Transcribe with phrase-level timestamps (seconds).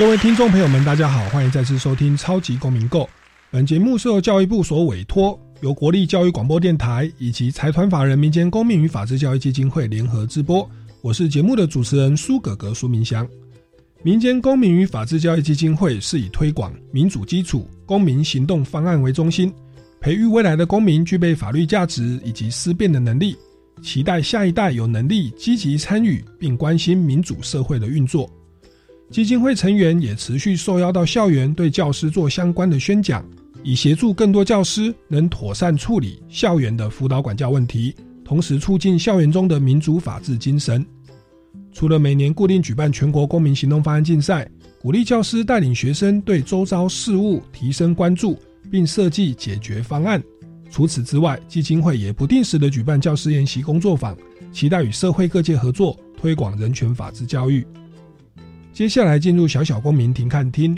[0.00, 3.02] 各位听众朋友们，大家好，欢迎再次收听《超级公民购》。
[3.50, 10.66] 本节目是由教育部所委托，由国立教育广播电台以及财团法人民间公民与法治教育基金会联合直播。
[11.02, 13.28] 我是节目的主持人苏格格苏明祥。
[14.02, 19.52] 民间公民与法治教育基金会是以推广民主基础公民行动方案为中心，
[20.00, 23.36] 培育未来的公民具备法律价值以及思辨的能力，
[23.82, 28.26] 期待下一代有能力积极参与并关心民主社会的运作。
[29.10, 33.24] 基金会成员也持续受邀到校园，对教师做相关的宣讲，
[33.64, 37.92] 以协助更多教师能妥善处理校园的辅导管教问题，
[38.24, 40.86] 同时促进校园中的民主法治精神。
[41.72, 44.48] 除了每年固定举办全国公民行动方案竞赛，
[44.80, 48.38] 鼓励教师带领学生对周遭事务提升关注，
[48.70, 50.22] 并设计解决方案。
[50.70, 54.16] 除此之外，基金会也不定时的举办教师研习工作坊，
[54.52, 57.66] 期待与社会各界合作，推广人权法治教育。
[58.80, 60.74] 接下来进入小小公民庭看厅。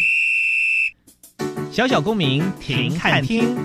[1.70, 3.56] 小小公民庭看厅，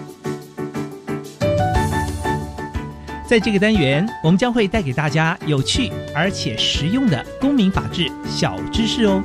[3.27, 9.23] 在这个单元，我们将会带给大家有趣而且实用的公民法治小知识哦。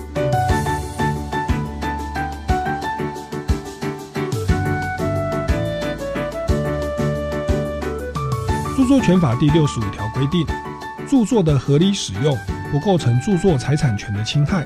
[8.74, 10.46] 著作权法第六十五条规定，
[11.06, 12.34] 著作的合理使用
[12.72, 14.64] 不构成著作财产权的侵害。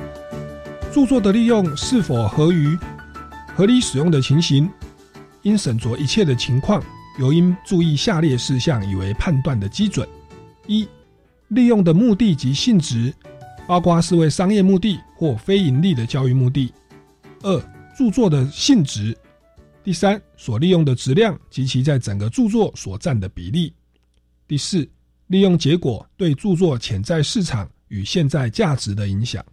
[0.97, 2.75] 著作的利用是否合于
[3.55, 4.67] 合理使用的情形，
[5.43, 6.83] 应审酌一切的情况，
[7.21, 10.09] 尤应注意下列事项以为判断的基准：
[10.67, 10.89] 一、
[11.49, 13.13] 利用的目的及性质，
[13.67, 16.73] 包括是为商业目的或非盈利的教育目的；
[17.43, 17.63] 二、
[17.95, 19.13] 著作的性质；
[19.85, 23.71] 第三，所利用的质量及其在整个著作所占的比例；
[24.49, 24.89] 第四，
[25.27, 29.45] 利用结果对著作潜在市场与现在价值的影响。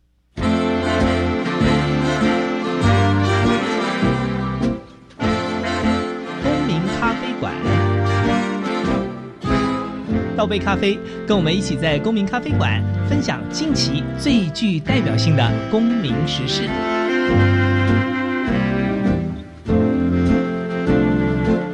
[10.43, 16.63] 倒杯咖啡，跟我们一起在公民咖啡馆分享近期最具代表性的公民时事。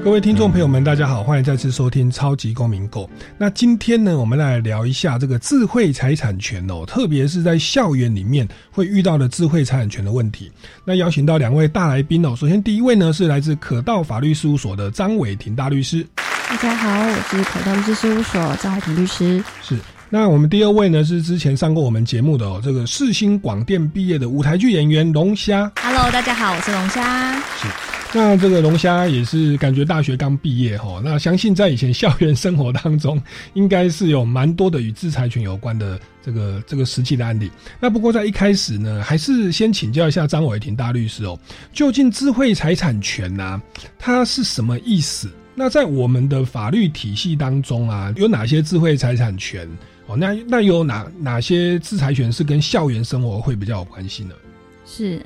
[0.04, 3.06] 各位听众朋友们，大家好，欢迎再次收听《超级公民购》。
[3.40, 10.52] 那今天呢，我们来聊一下这个智慧财产权哦，特别是在校园里面会遇到的智慧财产权的问题。
[10.86, 16.06] 那邀请到两位大来宾哦，首先第一位呢是来自可道法律事务所的张伟庭大律师。
[16.50, 19.42] 大家好，我是可道律师事务所张伟庭律师。
[19.62, 19.78] 是。
[20.10, 25.72] 那我们第二位呢是之前上过我们节目的哦，这个世新广电毕业的舞台剧演员龙虾。
[25.80, 27.40] Hello，大家好，我是龙虾。
[27.40, 27.68] 是。
[28.14, 33.22] 那这个龙虾也是感觉大学刚毕业哈，那相信在以前校园生活当中，
[33.54, 37.52] 应该是有蛮多的与制裁权有关的这个这个实际的案例。
[37.80, 41.40] 那不过在一开始呢，还是先请教一下张伟庭大律师哦，
[41.72, 43.62] 究竟智慧财产权呐，
[44.00, 45.30] 它是什么意思？
[45.60, 49.68] 那在我们的法律体系当中啊，有哪些智慧财产权？
[50.08, 54.34] 哦，那那有哪哪些制裁权是跟校园生活会比较有关系呢？
[54.86, 55.22] 是，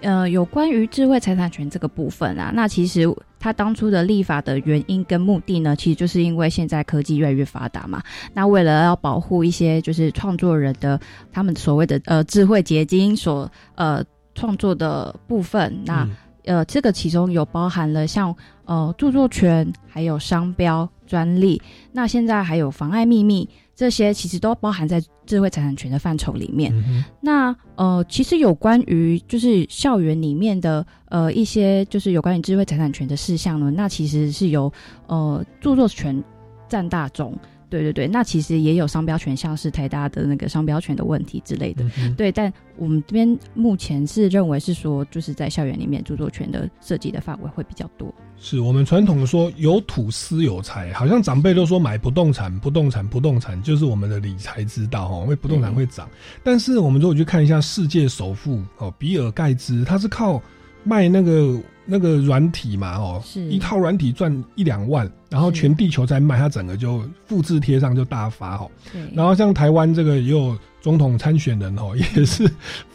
[0.00, 8.00] 呃，有关于智慧财产权这个部分啊，那其实它当初的立法的原因跟目的呢，其实就是因为现在科技越来越发达嘛，
[8.32, 11.00] 那为了要保护一些就是创作人的
[11.32, 14.04] 他们所谓的呃智慧结晶所呃
[14.36, 16.08] 创作的部分，那
[16.44, 18.34] 呃这个其中有包含了像
[18.64, 21.60] 呃著作权，还有商标专利，
[21.92, 23.48] 那现在还有妨碍秘密。
[23.76, 26.72] 这些其实都包含在智慧财产权的范畴里面。
[27.20, 34.72] 那呃，其实有关于就是校园里面的呃一些就是有关于智慧财产权的事项呢，那其实是由
[35.08, 36.22] 呃著作权
[36.68, 37.36] 占大宗。
[37.74, 41.84] 对对对，那其实也有商标权，像是台大的那个商标权的问题之类的。
[42.16, 48.14] 对，但我们这边目前是认为是说，就是在校园里面著作权的设计的范围会比较多。
[48.36, 56.08] 是我们传统说有土私有财，好像长辈都说买不动产，不动产，不动产就是我们的理财之道哈，因为不动产会涨。
[56.44, 60.40] 但是我们如果去看一下世界首富哦，比尔盖茨，他是靠
[60.84, 68.70] 卖那个那个软体嘛，哦，是一套软体赚一两万，然后全地球在卖，它整个就复制贴上就大发哦。
[69.12, 72.48] 然后像台湾这个也有总统参选人哦， 也是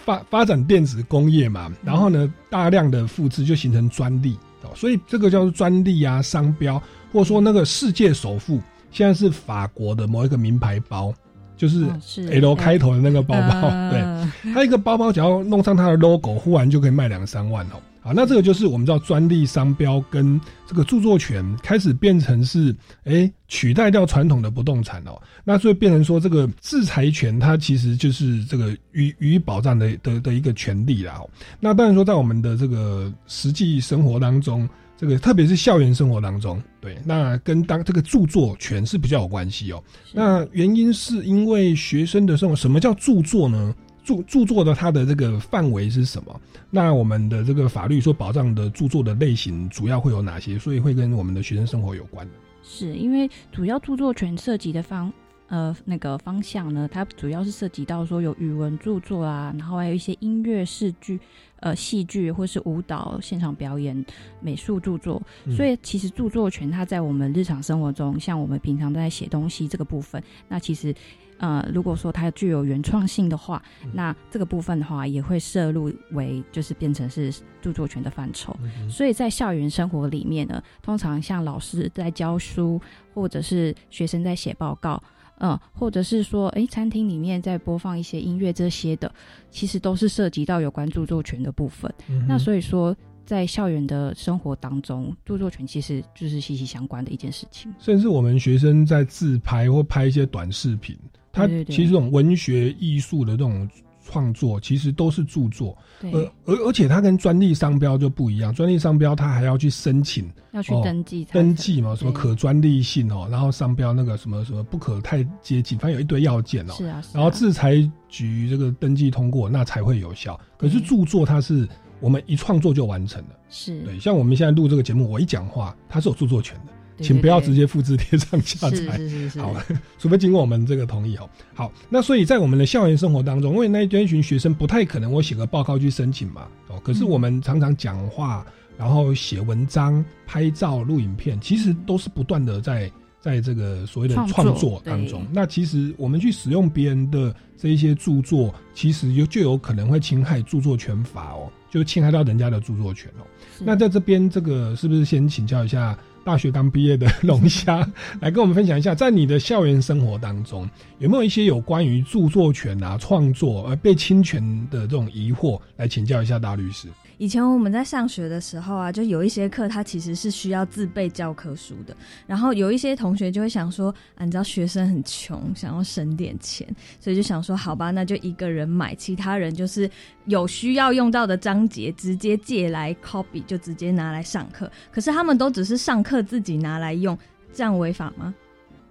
[0.05, 6.81] 发发展电子工业嘛，然后呢大量的复制就形成专利哦，所以这个叫做专利啊、商标，
[7.11, 11.13] 或者说那个世界首富现在是法国的某一个名牌包，
[11.57, 11.85] 就是
[12.31, 13.99] L 开头的那个包包，对。
[13.99, 17.75] 呃它一个包包只要弄上它的 logo，忽然就可以卖两三万哦。
[18.01, 22.73] 好，那这个就是我们知道专利商标跟这个著作权开始变成是，
[23.03, 25.21] 诶取代掉传统的不动产哦。
[25.43, 31.21] 那所以变成说这个制裁权它其实就是这个予予以保障的的的一个权利啦、
[31.59, 34.67] 那当然说在我们的这个实际生活当中，
[34.97, 39.83] 这个特别是校园生活当中，对，那跟当这个著作权是比较有关系哦。
[40.13, 43.75] 那原因是因为学生的生活，什么叫著作呢？
[44.03, 46.41] 著著作的它的这个范围是什么？
[46.71, 50.57] 那我们的这个法律所保障的著作的类型主要会有哪些？
[50.57, 52.33] 所以会跟我们的学生生活有关的。
[52.63, 55.11] 是因为主要著作权涉及的方
[55.47, 61.19] 呃那个方向呢，它主要是涉及到说有语文著作啊，然后还有一些音乐、视剧、
[61.59, 64.05] 呃戏剧或是舞蹈、现场表演、
[64.39, 65.21] 美术著作。
[65.45, 70.93] 嗯所以其实著作权它在我们日常生活中，像我们平常在写东西这个部分，那其实。
[71.39, 78.55] 呃，如果说它具有原创性的话，嗯那这个部分的话也会摄入为就是变成是著作权的范畴。
[78.61, 82.79] 嗯所以在校园生活里面呢，通常像老师在教书，
[83.13, 85.01] 或者是学生在写报告，
[85.39, 89.11] 嗯，或者是说，诶，餐厅里面在播放一些音乐这些的，
[89.49, 91.91] 其实都是涉及到有关著作权的部分。
[92.09, 92.95] 嗯那所以说，
[93.25, 97.73] 在校园的生活当中，著作权其实就是息息相关的一件事情。
[97.79, 100.97] 甚至我们学生在自拍或拍一些短视频，
[101.39, 101.75] 它对对对。
[101.75, 103.69] 其实这种文学艺术的这种
[104.05, 105.77] 创作，其实都是著作。
[106.01, 116.73] 对，呃，而而且它跟专利商标就不一样，专利商标它还要去申请要去哦登记才登记嘛，什么可专利性哦，然后商标那个什么什么不可太接近，反正有一堆要件哦。
[116.73, 117.11] 是啊，是啊。
[117.13, 117.75] 然后制裁
[118.07, 120.39] 局这个登记通过，那才会有效。
[120.57, 121.67] 可是著作它是
[121.99, 128.77] 我们一创作就完成了，是，对，像我们现在录这个节目，我一讲话，它是有著作权的，请不要直接复制贴上下载。
[128.97, 129.55] 是是是，好，
[129.97, 131.29] 除非经过我们这个同意哦。
[131.53, 138.45] 好，那所以在我们的校园生活当中，因为那一群学生不太可能我写个报告去申请嘛，哦，可是嗯我们常常讲话，
[138.77, 145.29] 然后写文章、拍照、录影片，其实都是不断的在在这个所谓的创作当中对。
[145.33, 153.27] 那其实我们去使用别人的这一些著作，其实有就有可能会侵害著作权法哦，就侵害到人家的著作权哦。
[153.59, 157.87] 那在这边，这个是不是先请教一下大学刚毕业的龙虾，
[158.21, 160.69] 来跟我们分享一下，在你的校园生活当中，
[160.99, 166.87] 有没有一些有关于著作权啊、创作而被侵权的这种疑惑，来请教一下大律师？
[167.19, 171.95] 以前我们在上学的时候啊，就有一些课它其实是需要自备教科书的，
[172.25, 176.65] 然后有一些同学就会想说，啊，你知道学生很穷，想要省点钱，
[177.01, 179.89] 所以就想说，好吧，那就一个人买，其他人就是
[180.27, 184.71] 有需要用到的章节直接借来 copy，就直接拿来上课。
[184.89, 187.17] 可是他们都只是上课自己拿来用，
[187.51, 188.33] 这样违法吗？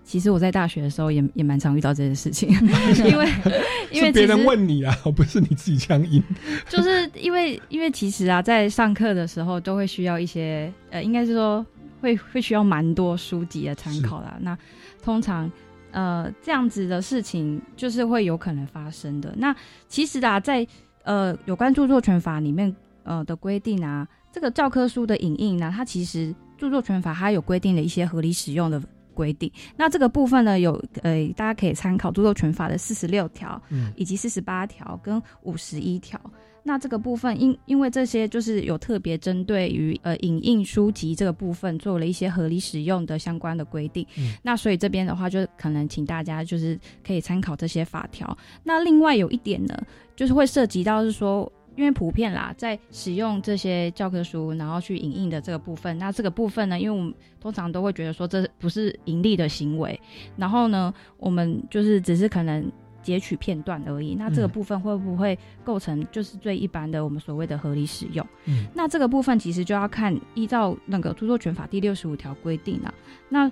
[0.09, 2.49] 其实我在大学的时候也也蛮常遇到这件事情，
[3.05, 3.29] 因为
[3.93, 6.25] 因为是别人问你啊， 不是你自己这样应。
[6.67, 11.65] 就是因为因为其实啊，在上课的时候都会需要一些呃，应该是说
[12.01, 14.39] 会会需要蛮多书籍的参考啦。
[14.41, 14.57] 那
[15.03, 15.51] 通常
[15.91, 19.35] 呃这样子的事情就是会有可能发生的。
[19.37, 19.55] 那
[19.89, 20.67] 其实啊，在
[21.03, 28.83] 呃有关著作权法里面呃的规定啊，这个教科书的影印呢，它其实著作权法它有规定的一些合理使用的。
[29.19, 30.73] 规定，那这个部分呢，有
[31.03, 36.21] 呃，大家可以参考著作权法的四十六条，嗯以及四十八条跟五十一条。
[36.63, 48.37] 那这个部分因因为这些就是有特别针对于呃影印书籍这个部分做了一些合理使用的相关的规定，嗯那所以这边的话就可能请大家就是可以参考这些法条。
[48.63, 49.75] 那另外有一点呢，
[50.15, 51.51] 就是会涉及到是说。
[51.79, 59.99] 因为普遍啦，在使用这些教科书，然后去影印的这个部分，那这个部分呢，因为我们通常都会觉得说这不是盈利的行为，
[60.37, 62.69] 然后呢，我们就是只是可能
[63.01, 64.17] 截取片段而已。
[64.17, 68.27] 那这个嗯部分会不会构成就是最一般的我们所谓的合理使用？
[68.47, 72.93] 嗯那这个部分其实就要看依照那个著作权法第六十五条规定啊。
[73.29, 73.49] 那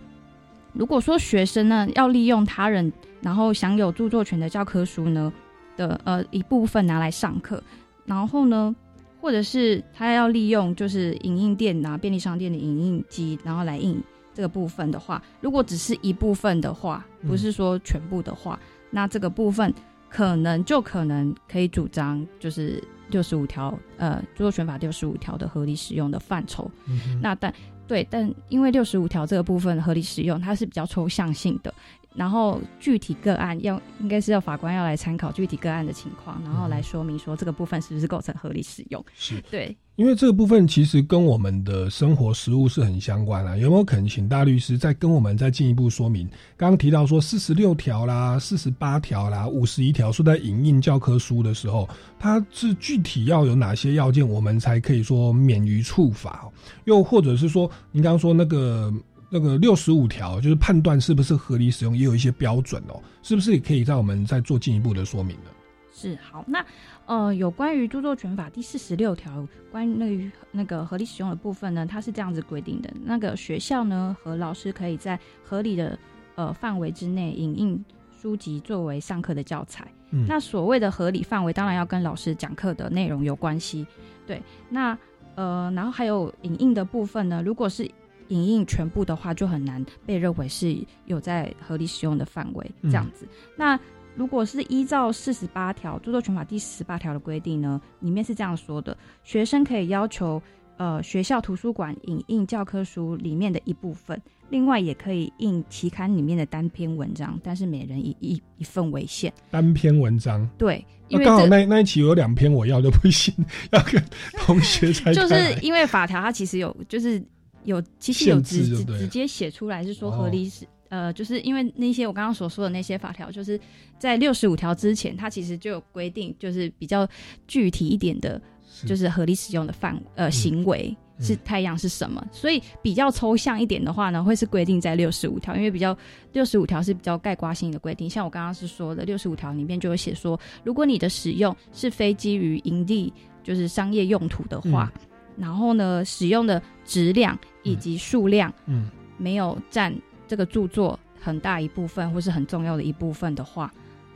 [0.72, 2.92] 如果说学生呢要利用他人
[3.22, 5.32] 然后享有著作权的教科书呢
[5.76, 7.62] 的呃一部分拿来上课，
[8.06, 8.74] 然后呢，
[9.20, 14.00] 或者是他要利用就是影印店啊、便利商店的影印机，然后来印
[14.32, 18.58] 这个部分的话，如果只是一部分的话，嗯不是说全部的话，
[18.90, 19.72] 那这个部分
[20.08, 26.70] 可能就可能可以主张就是六十五条呃著作权法六十五条的合理使用的范畴。
[26.86, 27.52] 嗯那但
[27.88, 31.72] 对，但因为六十五条这个部分合理使用，它是比较抽象性的，
[32.16, 39.04] 然后具体个案要应该是要法官要来参考具体个案的情况，然后来说明说这个部分是不是构成合理使用。
[39.14, 46.26] 是对，因为这个部分其实跟我们的生活实务是很相关啊，有没有可能请大律师再跟我们再进一步说明？
[46.56, 56.52] 刚刚提到说四十六条啦、四十八条啦、五十一条说在影印教科书的时候，它是具体要有哪些要件，我们才可以说免于处罚哦？
[56.84, 58.92] 又或者是说，您刚刚说那个
[59.28, 65.50] 那个六十五条，就是判断是不是合理使用，也有一些标准哦，是不是也可以让我们再做进一步的说明呢？
[65.92, 66.64] 是好，那
[67.06, 75.98] 呃，有关于著作权法第四十六条关于那个那个合理使用的部分呢，它是这样子规定的：那个学校呢和老师可以在合理的
[76.34, 77.84] 呃范围之内影印
[78.20, 79.90] 书籍作为上课的教材。
[80.10, 83.86] 嗯那所谓的合理范围，当然要跟老师讲课的内容有关系。
[84.26, 84.96] 对，那
[85.34, 87.90] 呃，然后还有影印的部分呢，如果是
[88.28, 93.26] 影印全部的话，就很难被认为是有在合理使用的范围这样子。
[93.56, 93.78] 那
[94.14, 100.40] 如果是依照四十八条著作权法第十八条的规定呢，里面是这样说的：学生可以要求
[100.78, 104.18] 呃学校图书馆影印教科书里面的一部分，
[104.48, 109.30] 另外也可以印期刊里面的单篇文章，但是每人一一一份为限。
[109.50, 110.48] 单篇文章。
[110.56, 113.34] 对，因那刚好那那一期有两篇我要就不行，
[113.72, 114.02] 要跟
[114.38, 117.22] 同学才 就是因为法条它其实有就是
[117.66, 123.60] 有其实有直直直接写出来是说哦合理使、呃，就是因为那些我刚刚所说的那些法条，就是
[123.98, 127.06] 在六十五条之前，它其实就有规定，就是比较
[127.46, 128.40] 具体一点的，
[128.86, 130.88] 就是合理使用的范呃行为。
[130.88, 132.22] 嗯是太阳是什么？
[132.30, 135.96] 所以比较抽象一点的话呢，会是规定在六十五条，因为比较
[136.34, 138.06] 六十五条是比较概括性的规定。
[138.10, 143.10] 像我刚刚是说的，六十五条里面就有写说，如果你的使用是非基于营利，
[143.42, 144.92] 就是商业用途的话，
[145.36, 148.88] 然后呢，使用的质量以及数量嗯。
[149.18, 153.72] 没有占这个著作很大一部分或是很重要的一部分的话，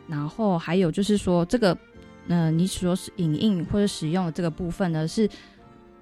[0.07, 1.75] 然后还有就是说这个，
[2.29, 5.27] 呃，你所使影印或者使用的这个部分呢是，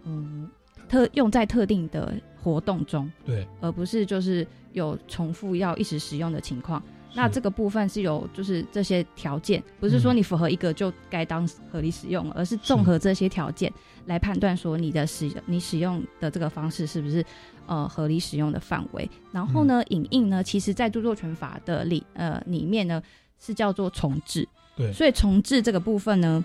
[0.02, 0.50] 嗯，
[0.88, 6.82] 特用在特定的活动中，对，而不是就是有重复要一直使用的情况。
[7.14, 13.72] 那是这个部分是有就是这些条件，不是说嗯你符合一个就该当合理使用，而是综合这些条件
[14.06, 17.24] 来判断说你的使你使用的这个方式是不是
[17.66, 19.08] 呃合理使用的范围。
[19.32, 23.02] 然后呢，影印呢，其实在著作权法的里呃里面呢
[23.38, 26.44] 是叫做重置，对所以重置这个部分呢。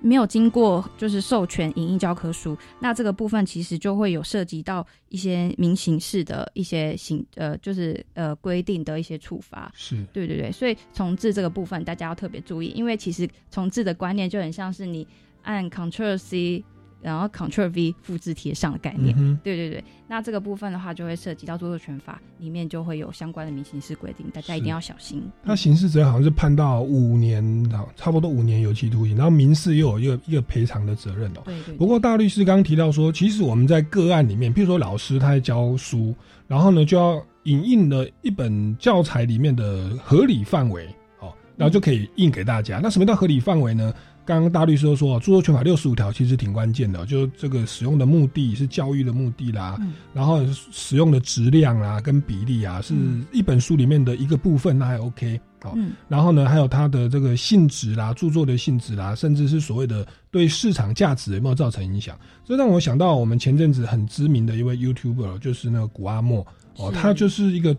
[0.00, 9.72] 没有经过就是授权影印教科书，那这个部分其实就会有涉及到一些民刑事的一些刑呃，就是呃规定的一些处罚。
[9.74, 15.06] 是对对对，所以重置这个部分大家要特别注意，因为其实重置的观念就很像是你
[15.42, 16.64] 按 Ctrl C，
[17.06, 19.14] 然后 Ctrl V 复制贴上的概念。
[19.44, 25.22] 对对对，那这个部分的话，就会涉及到著作权法里面就会有相关的民刑事规定，大家一定要小心。
[25.44, 31.42] 他刑事责任好像是判到五年，好差不多五年有期徒刑，然后民事又有一个一个赔偿的责任哦。
[31.44, 36.12] 对对对不过大律师刚刚提到说，其实我们在个案里面，譬如说老师他在教书，
[36.48, 40.84] 然后呢就要引印了一本教材里面的合理范围，
[41.20, 42.80] 哦，然后就可以印给大家。
[42.82, 43.94] 那什么叫合理范围呢？
[44.26, 49.94] 刚刚大律师都说，著作权法六十五条其实挺关键的，就是这个使用的目的是教育的目的啦，嗯。
[50.12, 53.24] 然后使用的质量啊跟比例啊，是嗯。
[53.32, 55.92] 一本书里面的一个部分，那还 OK 好、嗯。
[56.08, 62.18] 然后呢，还有它的这个性质啦、著作的性质啦，甚至是所谓的对市场价值有没有造成影响？
[62.44, 66.44] 这让我想到我们前阵子很知名的一位 YouTuber，就是那个古阿莫
[66.76, 67.76] 哦，他就是一个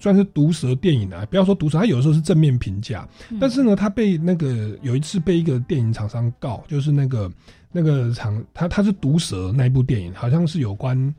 [0.00, 3.38] 算是毒舌电影啊，不要说毒舌，他有的时候是正面评价，嗯。
[3.40, 7.30] 但是呢，他被那个有一次被一个电影厂商告，就是那个
[7.70, 11.14] 那个厂，他他是毒舌那一部电影，好像是有关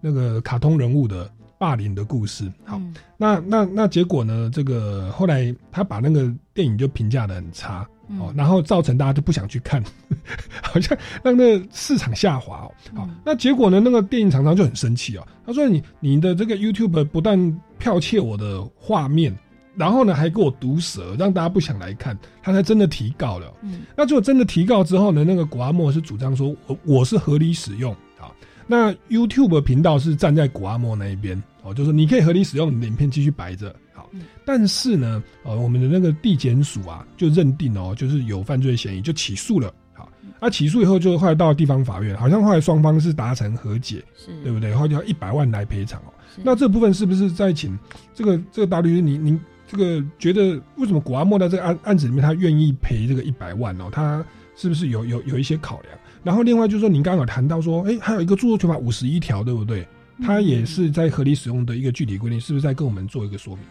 [0.00, 2.50] 那个卡通人物的霸凌的故事。
[2.64, 4.50] 好，嗯那那那结果呢？
[4.52, 7.80] 这个后来他把那个电影就评价的很差
[8.18, 9.82] 哦，嗯然后造成大家就不想去看，
[10.62, 12.68] 好像让那个市场下滑哦。
[12.96, 13.80] 好，嗯那结果呢？
[13.80, 17.38] 那个电影厂商就很生气哦，他说你你的这个 YouTube 不但
[17.80, 19.36] 剽窃我的画面。
[19.78, 23.52] 然后呢，还给我毒舌，让大家不想来看，他才真的提告了。
[23.60, 27.98] 嗯那如果真的提告之后呢，那个古阿莫是主张说，我我是合理使用啊。
[28.66, 34.22] 那 YouTube 频道是站在古阿莫那一边哦，就是你可以合理使用你的影片继续摆着好嗯。
[34.44, 39.72] 但是呢，呃，我们的那个地检署啊，就认定哦，就是有犯罪嫌疑，就起诉了。
[39.92, 44.74] 好，那、起诉以后，就后来到地方法院，好像后来双方是达成和解，是，对不对？
[44.74, 46.12] 后来就要一百万来赔偿哦。
[46.42, 47.78] 那这部分是不是在请
[48.14, 53.88] 这个这个大律师，您您这个觉得为什么古阿莫在这个案案子里面他愿意赔这个一百万哦？
[53.90, 55.98] 他是不是有有有一些考量？
[56.26, 59.86] 然后另外就是说，您刚刚有谈到说，哎，还有一个著作权法五十一条，对不对？
[60.24, 63.64] 它也是在合理使用的一个具体规定，是不是在跟我们做一个说明？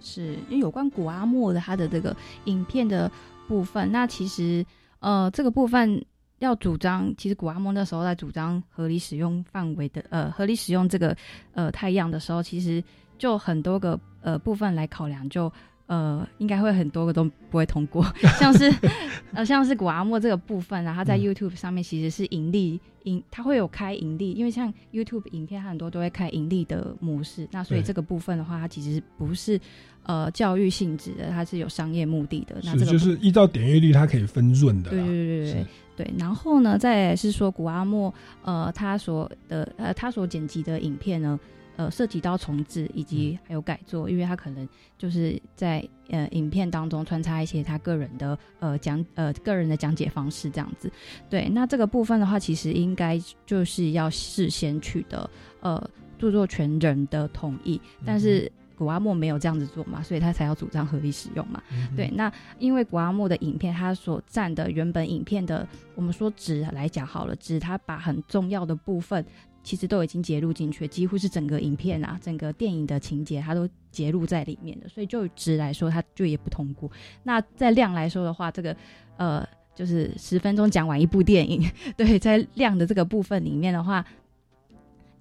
[0.00, 3.12] 是因为有关古阿莫的他的这个影片的
[3.46, 4.64] 部分，那其实
[5.00, 6.02] 呃这个部分
[6.38, 11.14] 要主张，其实古阿莫那时候在主张合理使用范围的呃合理使用这个
[11.52, 12.82] 呃太阳的时候，其实
[13.18, 15.52] 就很多个呃部分来考量就。
[15.88, 18.04] 呃，应该会很多个都不会通过，
[18.38, 18.72] 像是
[19.32, 29.58] 呃，像是古阿莫这个部分啊，它在 YouTube 上面其实是盈利盈，它会有开盈利，因为像 YouTube 影片它很多都会开盈利的模式，那所以这个部分的话，它其实不是
[30.02, 32.56] 呃教育性质的，它是有商业目的的。
[32.62, 34.90] 那这个就是依照点阅率，它可以分润的。
[34.90, 35.66] 对对对对
[35.96, 36.14] 对。
[36.18, 41.40] 然后呢，再是说古阿莫呃，他所的呃，他所剪辑的影片呢。
[41.78, 44.68] 呃，涉及到重置以及还有改作，因为他可能
[44.98, 50.90] 就是在呃影片当中穿插一些他个人的呃讲呃个人的讲解方式这样子。
[51.30, 53.16] 对，那这个部分的话，其实应该
[53.46, 55.30] 就是要事先取得
[55.60, 61.62] 呃著作权人的同意，但是古阿莫没有这样子做嘛，所以他才要主张合理使用嘛。
[61.96, 69.24] 对，那因为古阿莫的影片，他所占的原本影片的，我们说值来讲好了，值他把很重要的部分。
[69.68, 74.88] 其实都已经截录进去，几乎是整个影片啊，整个电影的情节，它都截录在里面的。
[74.88, 76.90] 所以就值来说，它就也不通过。
[77.22, 78.74] 那在量来说的话，这个
[79.18, 84.02] 呃，就是十分钟讲完一部电影， 对，在量的这个部分里面的话。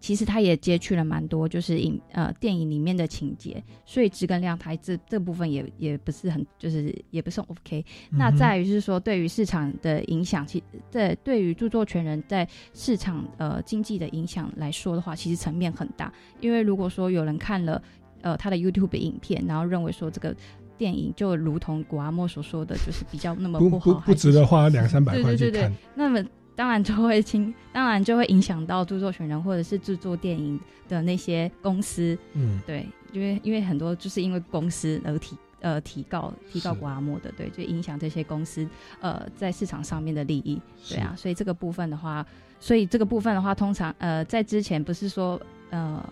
[0.07, 7.85] 其实他也接去了蛮多，就是影呃电影里面的情节，所以质跟量台这这部分也也不是很，就是也不是 OK。
[8.09, 16.09] 那在于是说，对于市场的影响，其在对于著作权人在市场呃经济的影响来说的话，其实层面很大。
[16.39, 17.83] 因为如果说有人看了
[18.21, 20.33] 呃他的 YouTube 影片，然后认为说这个
[20.77, 26.23] 电影就如同古阿莫所说的，就是比较那么不好，不值得花两三百块去看，那么。
[26.57, 30.59] 当然就会侵， 当然就会影响到著作权人或者是制作电影
[30.89, 32.17] 的那些公司。
[32.33, 38.67] 嗯，对，因为因为很多就是因为公司而提呃提告提告古阿莫的，对，就影响这些公司
[38.99, 40.59] 呃在市场上面的利益。
[40.89, 42.25] 对啊，所以这个部分的话，
[42.59, 46.03] 所以这个部分的话，通常呃在之前不是说呃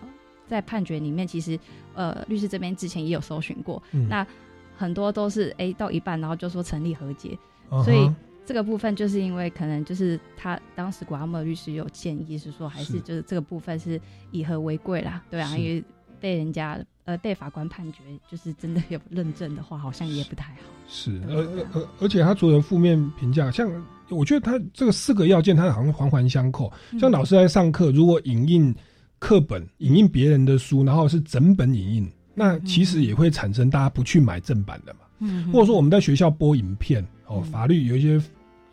[0.46, 1.58] 在判决里面，其实
[1.94, 4.24] 呃律师这边之前也有搜寻过，那
[4.76, 7.36] 很多都是哎到一半然后就说成立和解，
[7.84, 8.08] 所以。
[8.46, 15.82] 这个部分就是因为可能就是他当时古阿莫律师有建议是说，还是就是这个部分是以和为贵啦，对啊，因为
[16.20, 17.98] 被人家呃被法官判决
[18.30, 20.60] 就是真的有认证的话，好像也不太好。
[20.86, 21.42] 是，而
[21.74, 23.68] 而而且他除了负面评价，像
[24.10, 26.72] 我觉得他这个四个要件，他好像环环相扣。
[27.00, 28.72] 像老师在上课，如果影印
[29.18, 35.00] 课本、影印别人的书，然后是整本影印，那其实也会产生大家不去买正版的嘛。
[35.18, 38.22] 嗯，或者说我们在学校播影片哦，法律有一些。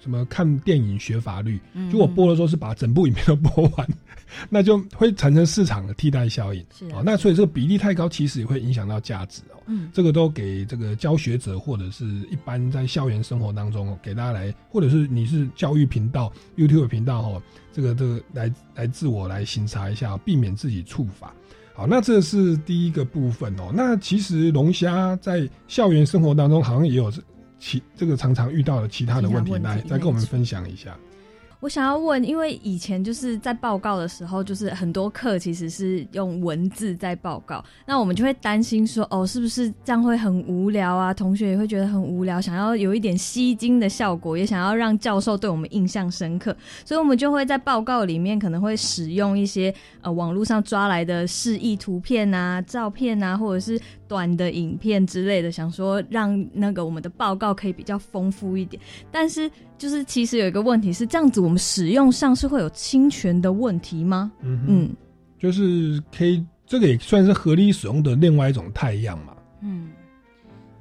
[0.04, 1.58] 什么看电影学法律？
[1.89, 3.88] 如果播的时候是把整部影片都播完，
[4.50, 6.62] 那就会产生市场的替代效应。
[6.92, 9.63] 哦，那所以这个比例太高，其实也会影响到价值哦。
[9.68, 21.34] 嗯，这个都给这个教学者或者是一般在校园生活当中给大家来，或者是你是教育频道、YouTube 频道哈，这个这个来来自我来审查一下，避免自己触法。
[21.74, 23.72] 好，那这是第一个部分哦。
[23.74, 27.10] 那其实龙虾在校园生活当中好像也有。
[27.63, 30.97] 其这个常常遇到的其他的问题，来再跟我们分享一下。
[31.62, 41.13] 我想要问，因为以前就是在报告的时候，就是很多课其实是用文字在报告，那我们就会担心说，哦，是不是这样会很无聊啊？
[41.13, 53.80] 同学也会觉得很无聊，想要有一点吸睛的效果，也想要让教授对我们印象深刻，所以我们就会在报告里面可能会使用一些呃网络上抓来的示意图片啊、照片啊，或者是
[54.13, 59.49] 短的影片之类的，想说让那个我们的报告可以比较丰富一点，但是。
[59.76, 64.32] 就是其实有一个问题是这样子，我们使用上是会有侵权的问题吗？
[64.41, 64.95] 嗯嗯，
[65.38, 69.36] 就是可以，这个也算是合理使用的另外一种太阳嘛。
[69.60, 69.91] 嗯，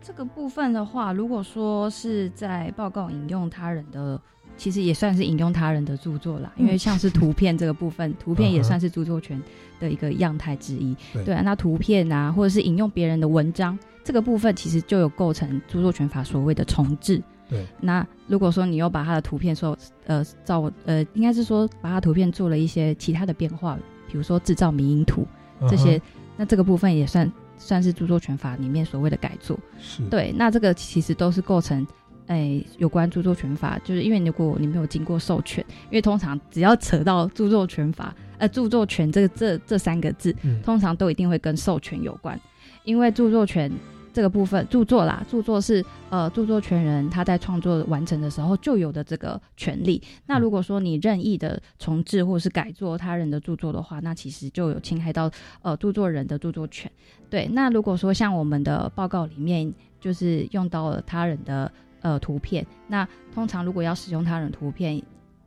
[0.00, 4.20] 这个部分的话，如果说是在报告引用他人的，
[4.56, 9.40] 其实也算是引用他人的著作啦，因为像是图片这个部分， 图片也算是著作权
[9.80, 10.96] 的一个样态之一。
[11.24, 17.22] 对啊，那图片啊，或者是引用别人的文章，这个部分其实就有构成著作权法所谓的重置。
[17.48, 23.76] 对，那如果说你又把他的图片说，呃，造，呃，应该是说把他图片做了一些其他的变化，
[24.10, 25.26] 比如说制造迷因图
[25.68, 26.00] 这些，
[26.36, 29.58] 那这个部分也算算是著作权法里面所谓的改作。
[29.78, 31.86] 是，对，那这个其实都是构成，
[32.32, 42.40] 哎，有关著作权法，就是因为如果你没有经过授权，因为通常只要扯到著作权法，呃，著作权这个这这三个字，通常都一定会跟授权有关，
[42.84, 43.70] 因为著作权。
[44.14, 50.02] 这个部分著作啦，著作是呃著作权人他在创作完成的时候就有的这个权利。
[50.26, 55.30] 那如果说你任意的重置或是改作他人的著作的话，那其实就有侵害到
[55.62, 56.92] 呃著作人的著作权。
[57.30, 65.02] 对，那如果说像我们的报告里面就是用到了他人的呃图片，那通常如果要使用他人图片，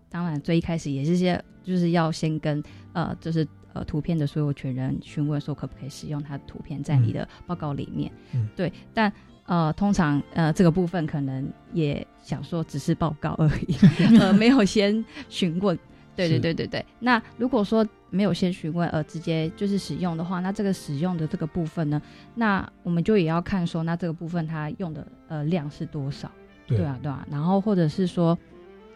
[0.10, 2.64] 当然最一开始也是些就是要先跟
[2.94, 3.48] 呃就是。
[3.76, 8.10] 呃，图片的所有权人询问说可不可以使用他的图片在你的报告里面？
[8.32, 9.12] 嗯，对，但
[9.48, 13.76] 呃，通常呃这个部分可能也想说只是报告而已，
[14.18, 15.78] 呃，没有先询问。
[16.16, 16.86] 对对对对对。
[17.00, 22.02] 那如果说没有先询问而直接就是使用的话，那这个使用的这个部分呢，
[22.34, 26.32] 那我们就也要看说，那这个部分它用的呃量是多少？
[26.68, 27.28] 对啊，对啊。
[27.30, 28.38] 然后或者是说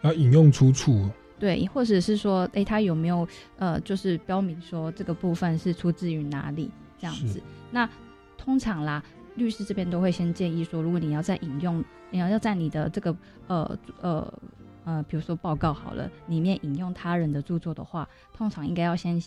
[0.02, 1.10] 要引用出处。
[1.40, 3.26] 对，或者是说，哎，他有没有
[3.58, 7.42] 呃，就是标明说这个部分是出自于哪里这样子？
[7.72, 7.90] 那
[8.38, 9.02] 通常啦，
[9.36, 13.16] 律师这边都会先建议说，如果你要在引用，你要要在你的这个
[13.48, 14.34] 呃呃
[14.84, 19.22] 呃，比如说报告好了，里面引用他人的著作的话，通常应该要先。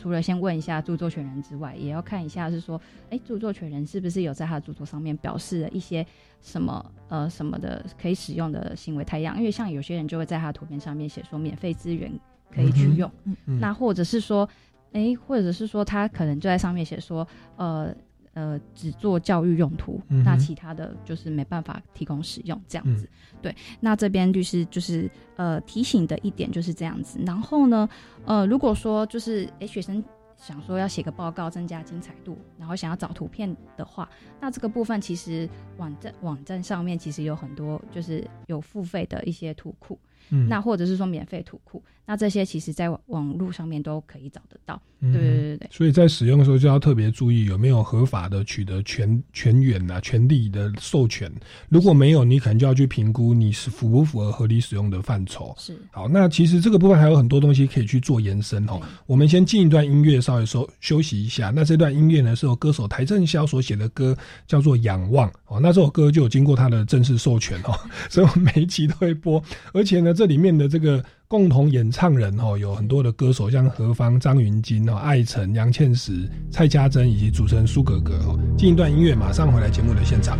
[0.00, 2.80] 除了先问一下著作权人之外，也要看一下是说，
[3.10, 6.06] 哎，著作权人是不是有在他的著作上面表示了一些
[6.40, 9.36] 什么呃什么的可以使用的行为太阳？
[9.36, 12.12] 因为像有些人就会在他的图片上面写说免费资源
[12.54, 14.48] 可以去用，嗯嗯那或者是说，
[14.92, 17.94] 哎，或者是说他可能就在上面写说，呃。
[18.38, 23.08] 呃，只做教育用途，那其他的就是没办法提供使用这样子。
[23.42, 27.18] 对，那这边律师就是呃提醒的一点就是这样子。
[27.26, 27.88] 然后呢，
[28.24, 30.04] 呃，如果说就是诶学生
[30.36, 34.08] 想说要写个报告增加精彩度，然后想要找图片的话，
[34.40, 39.98] 那这个部分其实网站网站上面其实有很多就是有付费的一些图库。
[40.46, 44.80] 那或者是说免费图库，那这些其实在网络上面都可以找得到。
[45.00, 45.68] 对对对对。
[45.70, 51.30] 所以在使用的时候就要特别注意有没有合法的取得权权源啊、权利的授权。
[51.68, 55.54] 如果没有，你可能就要去评估你是符不符合合理使用的范畴。
[55.56, 55.78] 是。
[55.92, 58.80] 好，那其实这个部分还有很多东西可以去做延伸哦。
[59.06, 61.52] 我们先进一段音乐，稍微收休息一下。
[61.54, 64.16] 那这段音乐呢，是由歌手台正宵所写的歌，
[64.46, 65.60] 叫做《仰望》哦。
[65.60, 67.78] 那这首歌就有经过他的正式授权哦，
[68.10, 69.40] 所以我们每一期都会播，
[69.72, 70.08] 而且呢。
[70.18, 78.38] 这里面的这个共同演唱人哦，有很多的歌手，像何方、张芸京哦、艾辰、杨倩石、蔡家珍以及主持人苏格格哦。
[78.56, 80.38] 进一段音乐，马上回来节目的现场。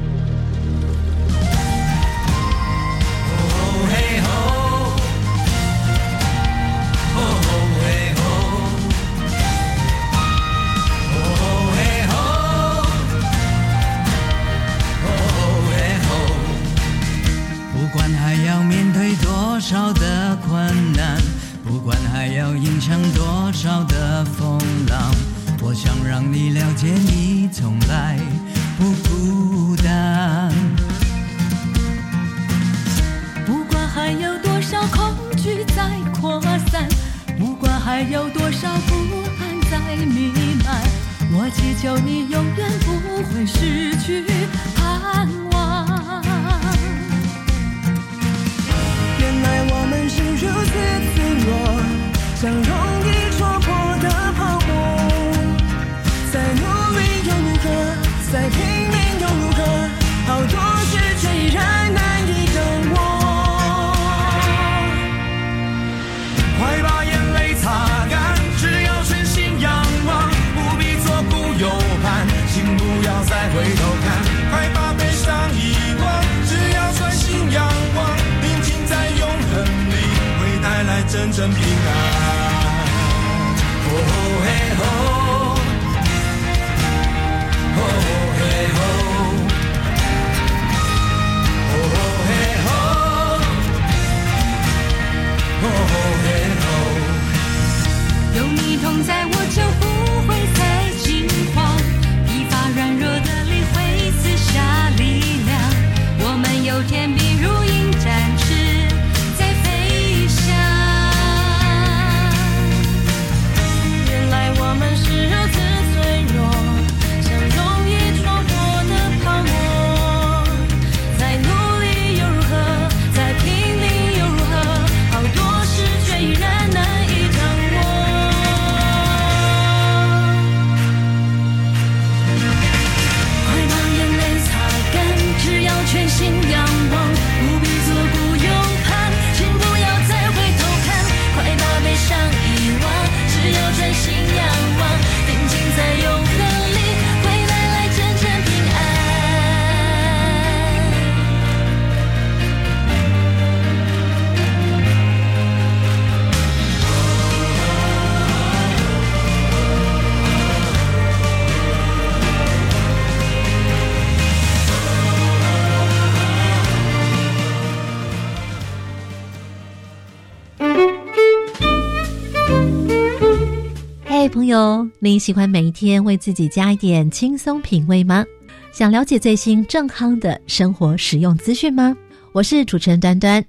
[175.08, 178.26] 你，喜欢每一天为自己加一点轻松品味吗？
[178.70, 181.96] 想了解最新正康的生活实用资讯吗？
[182.32, 183.42] 我是主持人端端，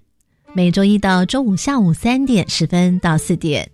[0.53, 3.69] 每周一到周五下午三点十分到四点，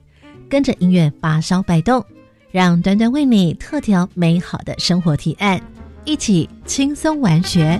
[0.50, 2.04] 跟着音乐发烧摆动，
[2.50, 5.62] 让端端为你特调美好的生活提案，
[6.06, 7.80] 一起轻松玩学。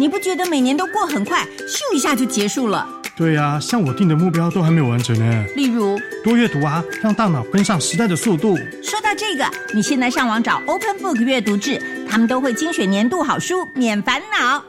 [0.00, 2.88] 你不觉得每年都过很快，咻一下就结束了？
[3.16, 5.44] 对呀、像我定的目标都还没有完成呢。
[5.56, 8.56] 例如，多阅读啊，让大脑跟上时代的速度。
[8.80, 14.62] 说到这个，你现在上网找 Open Book 阅读志，他们都会精选年度好书，免烦恼。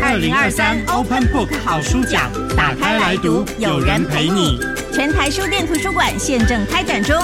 [0.00, 4.60] 二零二三 Open Book 好书奖，打开来读，有人陪你。
[4.92, 7.20] 全台书店图书馆现正开展中。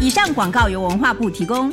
[0.00, 1.72] 以上广告由文化部提供。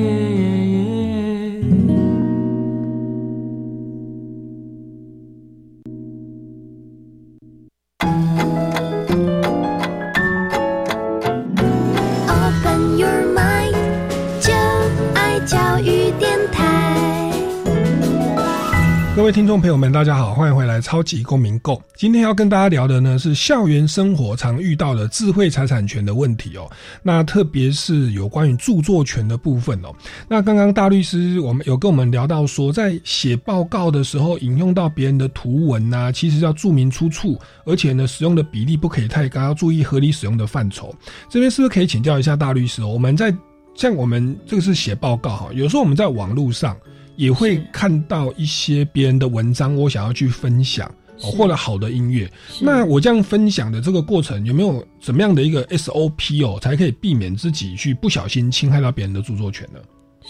[19.31, 21.75] 位听众朋友们，大家好，欢迎回来《超级公民购》。
[21.95, 26.69] 今天要跟大家聊的呢是校园生活常遇到的智慧财产权的问题哦。
[27.01, 29.95] 那特别是有关于著作权的部分哦。
[30.27, 40.93] 那刚刚大律师我们有跟我们聊到说，在写报告的时候引用到别人的图文呐、其实要注明出处，而且呢使用的比例不可以太高，要注意合理使用的范畴。
[41.29, 42.87] 这边是不是可以请教一下大律师哦？
[42.89, 43.33] 我们在
[43.75, 46.75] 像我们这个是写报告哈，有时候我们在网络上。
[47.21, 52.27] 也会看到一些别人的文章，我想要去分享，哦或者好的音乐。
[52.59, 59.79] 那我这样分享的这个过程，有没有怎么样的一个 SOP 哦，才可以避免自己去不小心侵害到别人的著作权呢？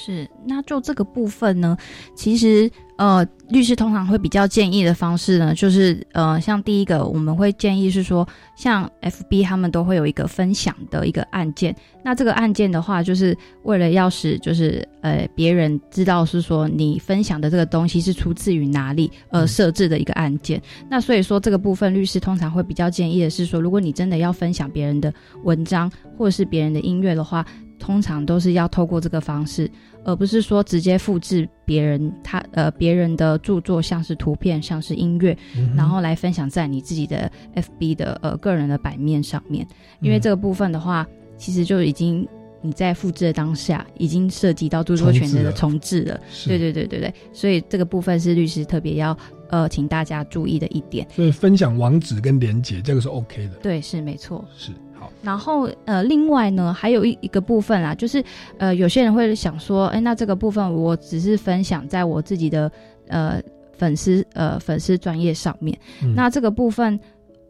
[0.04, 1.78] 是，那就这个部分呢，
[2.16, 20.60] 其实呃，律师通常会比较建议的方式呢，就是呃，像第一个，我们会建议是说，像 FB 他们都会有一个分享的一个案件，那这个案件的话，就是为了要使就是呃别人知道是说你分享的这个东西是出自于哪里而设置的一个案件。
[20.90, 27.46] 那所以说这个部分，律师通常会比较建议的是说，如果你真的要分享别人的文章或者是别人的音乐的话，
[27.82, 29.70] 通常都是要透过这个方式，
[30.04, 39.68] 而不是说直接复制别人他呃别人的著作，像是图片、像是音乐，嗯然后来分享在你自己的 FB 的呃个人的版面上面。
[40.00, 42.28] 因为嗯这个部分的话，其实就已经
[42.62, 46.20] 你在复制的当下，已经涉及到著作权的重置了。
[46.46, 49.18] 对对对对对，所以这个部分是律师特别要
[49.50, 51.08] 呃请大家注意的一点。
[51.16, 53.56] 所以分享网址跟连接，这个是 OK 的。
[53.56, 54.46] 对，是没错。
[54.56, 55.12] 是好。
[55.22, 58.24] 然后呃，另外呢，还有一一个部分啊，就是
[58.58, 62.72] 呃，有些人会想说，哎，那这个部分我只是分享在我自己的
[63.08, 63.42] 呃
[63.78, 65.78] 粉丝呃粉丝专业上面。
[66.04, 67.00] 嗯那这个部分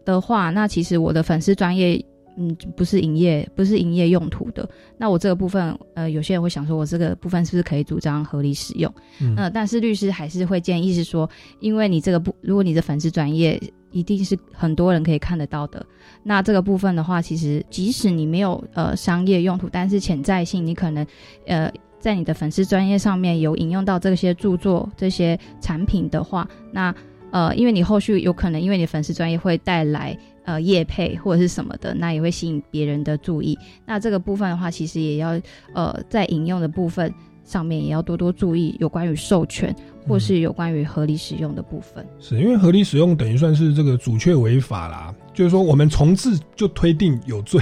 [0.06, 2.04] 的话，那其实我的粉丝专业。
[2.38, 4.68] 嗯，不是营业，不是营业用途的。
[4.98, 8.94] 那我这个部分，呃，有些人会想说，我这个部分是不是可以主张合理使用？
[9.20, 15.86] 嗯呃，但是律师还是会建议是说，因为你这个不，如果你的粉丝专业一定是很多人可以看得到的，
[16.24, 21.06] 那这个部分的话，其实即使你没有呃商业用途，但是潜在性你可能
[21.46, 26.96] 呃在你的粉丝专业上面有引用到这些著作、这些产品的话，那
[27.32, 33.58] 呃，因为你后续有可能因为你的粉丝专业会带来呃业配或者是什么的，那也会吸引别人的注意。
[33.86, 35.40] 那这个部分的话，其实也要
[35.74, 39.76] 呃在引用的部分上面也要多多注意有关于授权
[40.08, 42.06] 或是有关于合理使用的部分。
[42.20, 47.60] 是因为合理使用等于算是这个主确违法啦，就是说我们从字就推定有罪，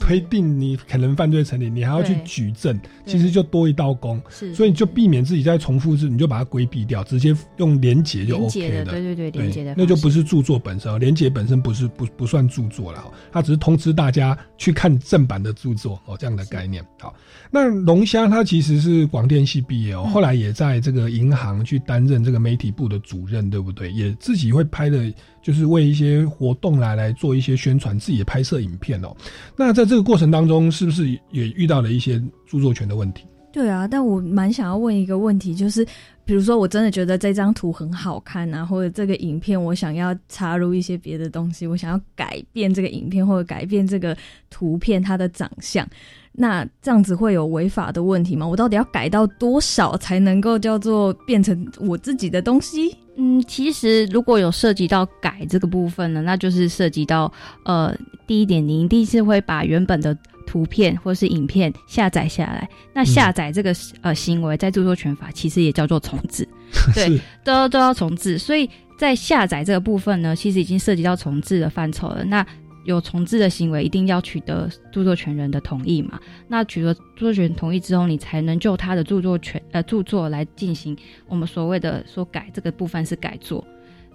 [0.00, 2.24] 推定你可能犯罪成立，你还要去对。
[2.24, 4.54] 举证，其实就多一道工，是。
[4.54, 16.82] 所以就避免自己再重复字，你就把它规避掉，直接用连结就 OK 的的，对对对连结的那就不是著作本身哦，连结本身不是不不算著作了哈，它只是通知大家去看正版的著作哦，这样的概念。
[16.98, 17.14] 好，
[17.50, 20.10] 那龙虾他其实是广电系毕业哦，嗯。
[20.10, 23.92] 后来也在这个银行去担任这个媒体部的主任，对不对？
[23.92, 29.16] 也自己会拍的，就是为一些活动来来做一些宣传，自己也拍摄影片哦。
[29.56, 33.24] 那在这个过程当中，是不是也遇到了一些著作权的问题？
[33.50, 35.84] 对啊，但我蛮想要问一个问题，就是
[36.24, 44.16] 比如说我真的觉得这张图很好看啊，或者这个影片我想要插入一些别的东西，我想要改变这个影片或者改变这个
[44.50, 45.88] 图片它的长相，
[46.30, 48.46] 那这样子会有违法的问题吗？
[48.46, 52.94] 我到底要改到多少才能够叫做变成我自己的东西？
[53.20, 57.30] 嗯，其实如果有涉及到改这个部分呢，那就是涉及到
[57.64, 57.92] 呃，
[58.28, 62.68] 第一点，你一定是会把原本的图片或是影片下载下来。
[62.94, 66.48] 那下载这个、呃行为，在著作权法其实也叫做重置，
[66.94, 68.38] 对，都都要重置。
[68.38, 72.24] 所以在下载这个部分呢，其实已经涉及到重置的范畴了。
[72.24, 72.46] 那
[72.88, 76.18] 有重置的行为，一定要取得著作权人的同意嘛？
[76.48, 80.96] 那取得著作权同意之后，你才能就他的著作权呃著作来进行
[81.26, 83.62] 我们所谓的说改这个部分是改作。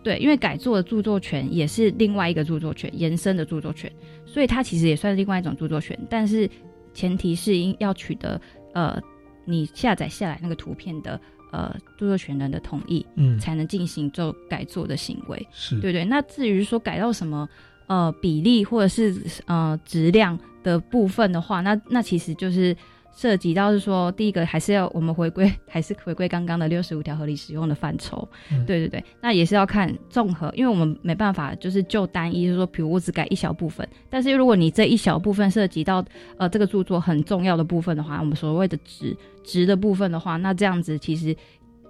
[0.04, 3.90] 对，因为改作的著作权也是另外一个著作权延伸的著作权，
[4.26, 6.50] 所以它其实也算是另外一种著作权，但是
[6.94, 8.42] 前提是应要取得
[8.74, 9.00] 呃
[9.46, 11.20] 你下载下来那个图片的
[11.52, 15.48] 呃著作权人的同意，嗯才能进行做改作的行为。
[15.52, 16.04] 是对对。
[16.04, 17.48] 那至于说改到什么
[17.94, 22.76] 呃比例或者是呃质量的部分的话，那那其实就是
[23.16, 28.28] 涉及到是说，第一个还是要我们回归， 还是回归刚刚的六十五条合理使用的范畴。
[28.50, 36.04] 嗯对对对，那也是要看综合，因为我们没办法就是就单一，就是说，比如我只改一小部分，但是如果你这一小部分涉及到
[36.38, 41.36] 呃这个著作很重要的部分的话，我们所谓的值值的部分的话，那这样子其实。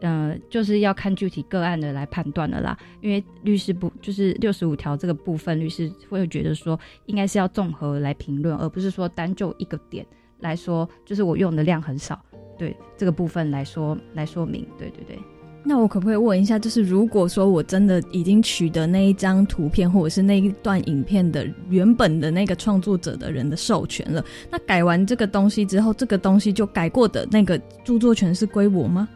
[0.04, 10.06] 呃，就是要看具体个案的来判断的啦，因为律师不就是六十五条这个部分，律师会觉得说应该是要综合来评论，而不是说单就一个点
[10.42, 12.22] 来说，就是我用的量很少，
[12.58, 15.18] 对这个部分来说来说明，对对对。
[15.66, 29.08] 那我可不可以问一下，就是如果说我真的已经取得那一张图片或者是那一段影片的原本的那个创作者的人的授权了，那改完这个东西之后，这个东西就改过的那个著作权是归我吗？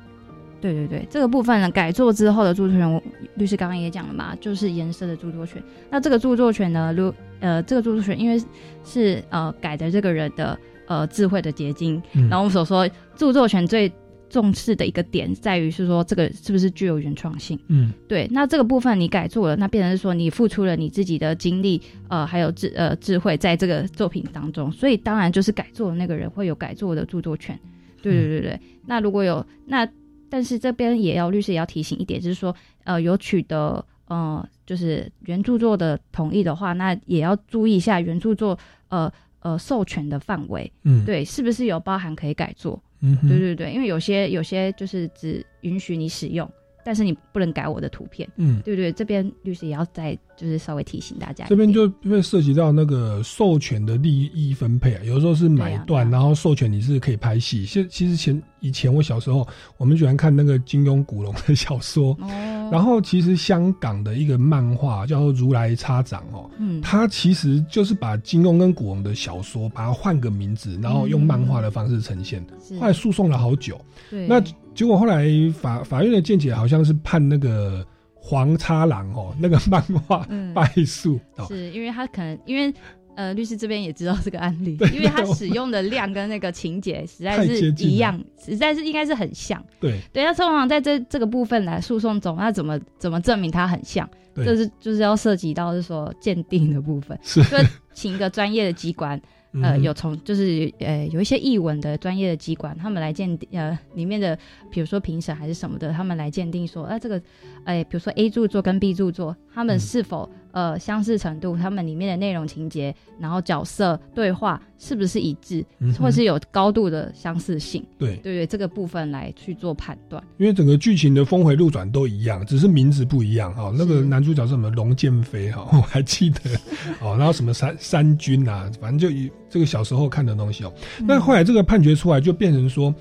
[0.59, 3.01] 对对对，这个部分呢，改作之后的著作权，我
[3.35, 5.61] 律师刚刚也讲了嘛，就是延伸的著作权。
[5.89, 8.41] 那这个著作权呢，如呃，这个著作权因为
[8.83, 13.91] 是呃改的这个人的呃智慧的结晶，嗯然后我们所说著作权最
[14.29, 17.57] 重视的一个点在于是说这个是不是具有原创性。
[17.67, 27.57] 嗯，对，那这个部分你改做了，那变成是说你付出了你自己的精力，呃，还有智呃智慧在这个作品当中，所以当然就是改作的那个人会有改作的著作权。
[28.01, 29.87] 对对对对，那如果有那，
[30.29, 38.57] 但是这边也要律师也要提醒一点，就是说，呃，有取得呃就是原著作的同意的话，那也要注意一下原著作
[38.89, 41.05] 呃呃授权的范围，嗯。
[41.05, 42.81] 对，是不是有包含可以改作？
[43.01, 43.29] 嗯哼。
[43.29, 46.49] 对对对，因为有些有些就是只允许你使用，
[46.87, 48.25] 但是你不能改我的图片。
[48.37, 48.61] 嗯。
[48.63, 57.65] 对不对，这边律师也要再就是稍微提醒大家，这边就会涉及到那个授权的利益分配啊，有的时候是买断，然后授权你是可以拍戏。
[57.65, 59.45] 现其实前以前我小时候，
[59.77, 62.69] 我们喜欢看那个金庸、古龙的小说，哦。
[62.71, 66.79] 然后其实香港的一个漫画叫做《如来插掌》哦，嗯。
[66.81, 72.45] 它其实就是把金庸跟古龙的小说把它换个名字，然后用漫画的方式呈现。
[72.61, 72.79] 是。
[72.79, 74.27] 后来诉讼了好久，对。
[74.27, 74.41] 那
[74.77, 75.27] 结果后来
[75.59, 81.45] 法法院的见解好像是判那个黄叉郎哦，那个漫画嗯败诉、哦。
[81.47, 82.71] 是因为他可能因为
[83.15, 89.59] 呃律师这边也知道这个案例，因为他使用的量跟那个情节实在是一样，实在是应该是很像。
[89.79, 94.07] 对对，那通常在这这个部分来诉讼中，那怎么怎么证明它很像？
[94.35, 97.57] 对这是就是要涉及到是说鉴定的部分，是就
[97.95, 99.19] 请一个专业的机关。
[99.57, 104.37] 嗯呃，有从就是呃有一些译文的专业的机关，他们来鉴定呃里面的，
[104.69, 107.21] 比如说评审还是什么的，他们来鉴定说，呃这个，
[107.63, 117.85] 哎、比如说 A 著作跟 B 著作，他们是否、呃相似程度，他们里面的内容情节，然后角色对话是不是一致，嗯或是有高度的相似性？
[117.99, 120.23] 对对对，这个部分来去做判断。
[120.37, 126.39] 因为整个剧情的峰回路转都一样，只是名字不一样哈、那个男主角是什么龙剑飞哈、 我还记得
[127.01, 127.15] 哦。
[127.15, 130.73] 然后什么三三军啊，反正就以这个小时候看的东西哦。
[131.05, 132.91] 那后来这个判决出来，就变成说，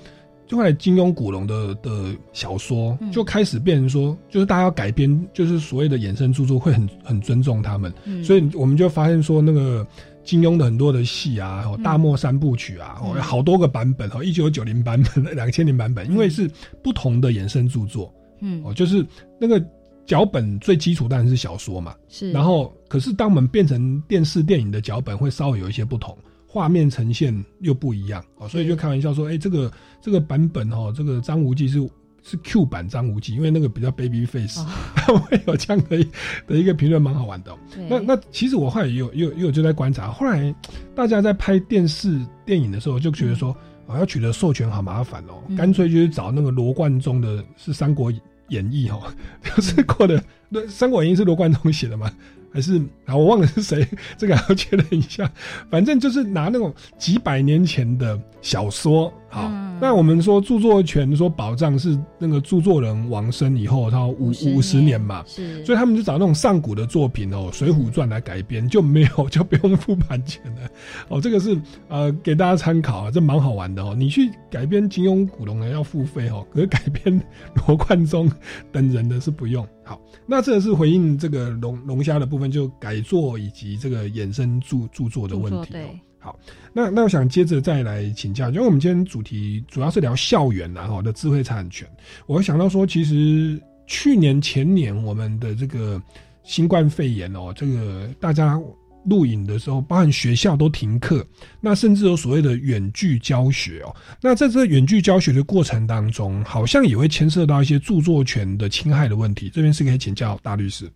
[0.47, 3.11] 就后来金庸、古龙的的小说嗯。
[3.11, 8.23] 就开始变成说，就是大家要改编，就是所谓的衍生著作会很很尊重他们，嗯。
[8.23, 9.85] 所以我们就发现说那个。
[10.27, 16.51] 金庸的很多的戏啊，大漠三部曲啊，好多个版本哦，一九九零版本、 两千零版本，因为是
[16.83, 18.61] 不同的衍生著作，嗯。
[18.65, 19.07] 哦，就是
[19.39, 19.65] 那个
[20.05, 22.29] 脚本最基础当然是小说嘛，是。
[22.33, 26.17] 然后可是当我们变成电视电影的脚本，会稍微有一些不同，
[26.57, 31.87] 画面呈现又不一样哦，所以就开玩笑说，哎、这个这个版本哦，这个张无忌是。
[32.23, 34.61] 是 Q 版张无忌，因为那个比较 baby face，、
[35.29, 36.05] 会有这样的一
[36.45, 37.57] 的一个评论，蛮好玩的哦、
[37.89, 40.53] 那那其实我后来也有也有也有就在观察，后来
[40.93, 43.55] 大家在拍电视电影的时候就觉得说，
[43.87, 48.11] 啊、要取得授权好麻烦哦，嗯干脆就是找那个罗贯中的是《三国
[48.49, 49.03] 演义》哦，
[49.41, 52.11] 就是过的，那《三国演义》是罗贯中写的吗？
[52.51, 53.87] 还是啊，我忘了是谁，
[54.17, 55.29] 这个要确认一下。
[55.69, 70.61] 反正就是拿那种几百年前的小说，好，那我们说著作权说保障是那个著作人往生以后，他五五十年嘛，是所以他们就找那种上古的作品哦，《水浒传》来改编，就没有就不用付版权了。
[71.09, 71.55] 哦，这个是
[71.87, 73.93] 呃给大家参考啊，这蛮好玩的哦。
[73.95, 77.21] 你去改编金庸、古龙的要付费哦，可是改编
[77.67, 78.31] 罗贯中
[78.71, 79.63] 等人的是不用。
[79.83, 85.89] 好，那这个是回应这个龙龙虾的部分，就改作以及这个衍生著著作的问题哦。
[86.27, 86.37] 好，
[86.73, 91.87] 那那我想接着再来请教，因为我们今天主题主要是聊校园然后的智慧产权，
[92.25, 96.01] 我想到说，其实去年前年我们的这个
[96.43, 98.59] 新冠肺炎哦，这个大家
[99.05, 101.25] 录影的时候，包含学校都停课，
[101.61, 103.95] 那甚至有所谓的远距教学哦。
[104.21, 109.49] 那在这远距教学的过程当中，好像也会牵涉到一些著作权的侵害的问题。
[109.49, 110.91] 这边是可以请教大律师。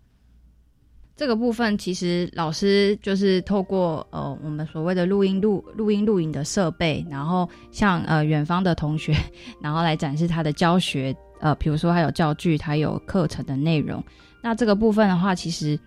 [1.22, 9.16] 这个部分其实老师就是透过呃我们所谓的录音录录音录影的设备，然后向呃远方的同学，
[9.62, 14.04] 然后来展示他的教学，呃比如说还有教具，还有课程的内容。
[14.42, 15.80] 那这个部分的话，其实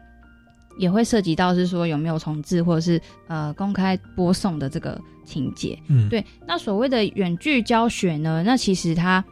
[0.79, 5.77] 也会涉及到是说有没有重置或者是呃公开播送的这个情节。
[5.89, 6.25] 嗯对。
[6.47, 9.25] 那所谓的远距教学呢，那其实它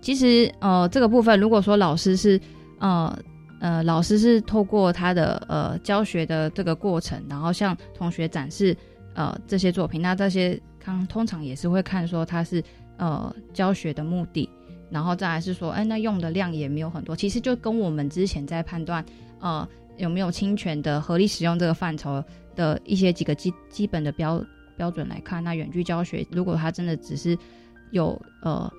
[0.00, 2.40] 其实呃这个部分，如果说老师是
[2.78, 3.14] 呃
[3.60, 8.76] 呃老师是透过他的呃教学的这个过程，然后向同学展示
[9.14, 12.62] 呃这些作品，那这些康通常也是会看说他是
[12.96, 14.48] 呃教学的目的。
[14.90, 19.04] 然后再来是说，哎，那用的量也没有很多，其实就跟我们之前在判断，
[19.38, 22.24] 呃，有没有侵权的合理使用这个范畴
[22.56, 24.42] 的一些几个基基本的标
[24.78, 27.36] 标准来看，那远距教学如果它真的只是
[27.90, 28.72] 有呃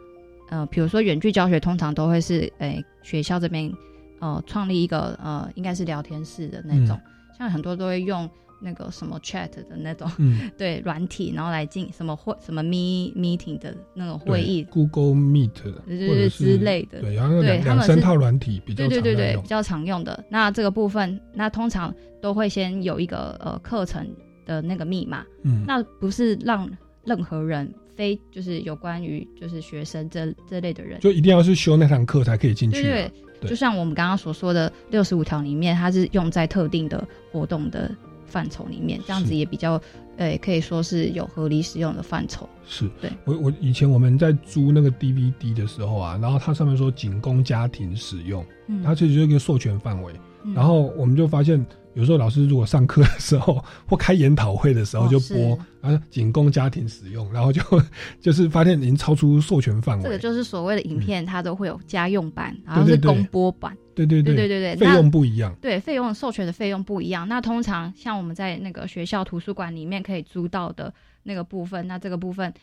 [0.49, 3.71] 呃，比如说远距教学，通常都会是诶学校这边
[4.19, 6.99] 呃创立一个呃应该是聊天室的那种，
[7.37, 8.29] 像很多都会用。
[8.61, 10.51] 那个什么 Chat 的那种，嗯。
[10.59, 20.21] 对软体，然后来进什么会什么 Me Meeting 的那种会议，Google Meet 对对对或者是之类的，对，然后对两两三他们是套软体比较对对对对，比较常用的。
[20.27, 24.05] 那这个部分，那通常都会先有一个呃课程
[24.45, 25.63] 的那个密码，嗯。
[25.65, 26.69] 那不是让
[27.09, 33.11] 任何人非就是有关于就是学生这这类的人，就一定要是修那堂课才可以进去对
[33.49, 37.89] 就像我们刚刚所说的六十五条里面，它是用在特定的活动的
[38.25, 39.81] 范畴里面，这样子也比较，
[40.17, 42.47] 呃，可以说是有合理使用的范畴。
[42.67, 42.87] 是。
[43.01, 43.09] 对。
[43.23, 48.83] 我我以前我们在租那个 DVD 的时候啊，然后它上面说仅供家庭使用，嗯。
[48.83, 50.13] 它其实就是一个授权范围。
[50.43, 50.53] 嗯。
[50.53, 51.65] 然后我们就发现，
[51.99, 57.61] 有时候老师如果上课的时候 或开研讨会的时候哦就播，然后仅供家庭使用，然后就
[58.21, 60.03] 就是发现已经超出授权范围。
[60.03, 63.77] 这个就是所谓的影片，它都会有家用版，然后是公播版。
[63.93, 65.53] 对对对对对费用不一样。
[65.61, 67.27] 对，费用授权的费用不一样。
[67.27, 70.93] 那通常像我们在那个学校图书馆里面可以租到的
[71.23, 72.53] 那个部分，那这个部分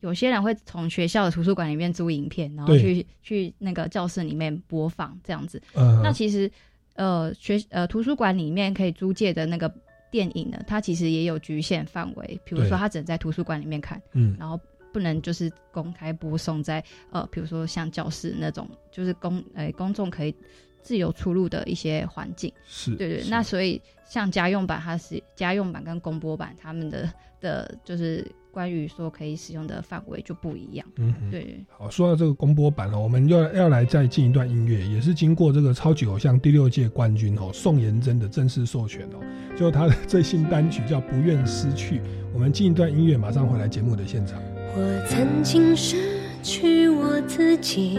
[0.00, 5.62] 有些人会从学校的图书馆里面租影片，然后去去那个教室里面播放这样子。
[5.74, 6.50] 嗯那其实
[6.96, 9.72] 呃学呃图书馆里面可以租借的那个
[10.10, 14.58] 电影呢，它其实也有局限范围，比如说它只能在图书馆里面看，嗯然后。
[14.92, 20.34] 不能就是公开播送在呃，比如说像教室那种，就是公呃公众可以
[20.80, 22.50] 自由出入的一些环境。
[22.66, 28.26] 是对对，那所以像家用版，它是家用版跟公播版，他们的的就是
[28.56, 30.86] 关于说可以使用的范围就不一样。
[30.96, 39.20] 嗯对对好，说到这个公播版哦，我们要要来再进一段音乐，也是经过这个超级偶像第六届冠军哦宋妍珍的正式授权哦，
[39.58, 41.98] 就他的最新单曲叫《不愿失去》。
[42.32, 44.40] 我们进一段音乐，马上回来节目的现场。
[44.74, 47.98] 我曾经失去我自己，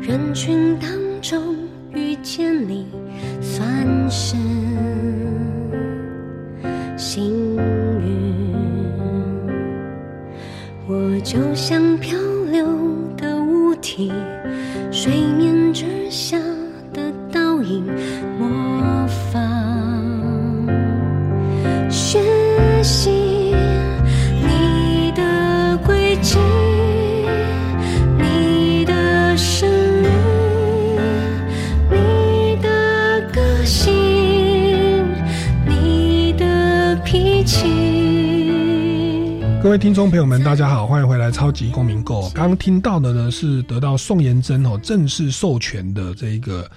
[0.00, 1.54] 人群当中
[1.92, 2.86] 遇见你，
[3.42, 4.36] 算是
[6.96, 7.58] 幸
[11.26, 12.16] 就像漂
[12.52, 12.64] 流
[13.16, 14.12] 的物体，
[14.92, 16.38] 水面之下
[39.78, 42.22] 听众朋友们，大家好，欢迎回来《超级公民购》。
[42.32, 46.68] 刚听到的呢是得到宋妍珍哦正式授权的这一个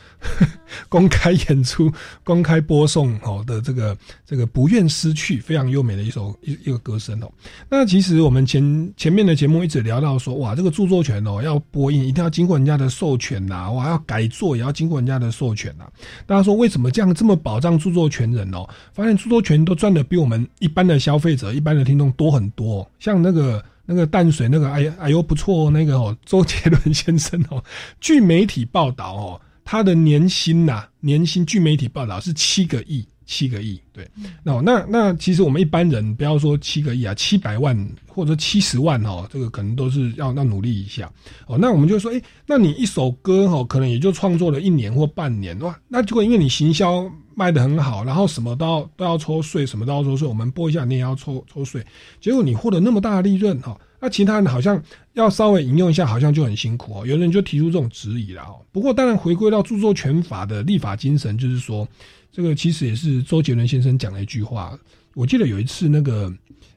[0.89, 1.89] 公开演出、
[2.23, 7.31] 公开播送哦的这个这个不愿失去，非常优美的一首一一个歌声哦。
[7.69, 15.85] 那其实我们前前面的节目一直聊到说，哇，这个著作权哦要播音一定要经过人家的授权呐，哇，要改作也要经过人家的授权呐。
[16.25, 18.67] 大家说为什么这样这么保障著作权人哦？
[18.91, 27.63] 发现著作权都赚的比我们一般的消费者、一般的听众多很多、像那个那个淡水那个哎哎呦不错哦，那个哦周杰伦先生哦，
[27.99, 29.41] 据媒体报道哦，
[29.71, 33.79] 他的年薪呐、年薪据媒体报道是七个亿，七个亿。
[33.93, 34.09] 对，
[34.41, 41.07] 那那那其实我们一般人不要说七个亿啊，七百万或者七十万哦，这个可能都是要要努力一下
[41.45, 41.55] 哦。
[41.55, 51.85] 那我们就说，哎，那你一首歌哦，可能也就创作了一年或半年哇，那结果因为你行销卖的很好，然后什么都要都要抽税，什么都要抽税，我们播一下你也要抽抽税，
[52.19, 54.81] 结果你获得那么大的利润哈、那其他人好像
[55.13, 57.05] 要稍微引用一下，好像就很辛苦哦。
[57.05, 58.65] 有人就提出这种质疑了哦。
[58.71, 61.87] 不过当然回归到著作权法的立法精神，就是说，
[62.31, 64.77] 这个其实也是周杰伦先生讲的一句话。
[65.15, 66.33] 我记得有一次那个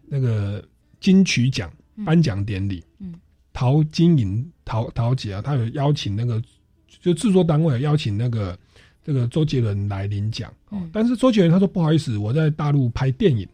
[0.06, 0.64] 那个
[1.00, 1.70] 金曲奖
[2.04, 3.14] 颁奖典礼，嗯，
[3.52, 6.42] 陶晶莹陶陶姐啊，她有邀请那个
[7.00, 8.58] 就制作单位有邀请那个
[9.04, 10.82] 这个周杰伦来领奖哦。
[10.92, 13.46] 但是周杰伦他说不好意思，我在大陆拍电影。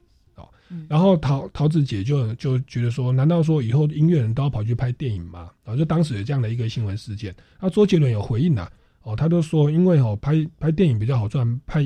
[0.88, 5.50] 然后桃桃子姐就就觉得说，难道说以后音乐人都要跑去拍电影吗？
[5.64, 7.34] 然后就当时有这样的一个新闻事件。
[7.60, 8.70] 那周杰伦有回应啊，
[9.02, 11.84] 哦，他都说因为哦拍拍电影比较好赚，拍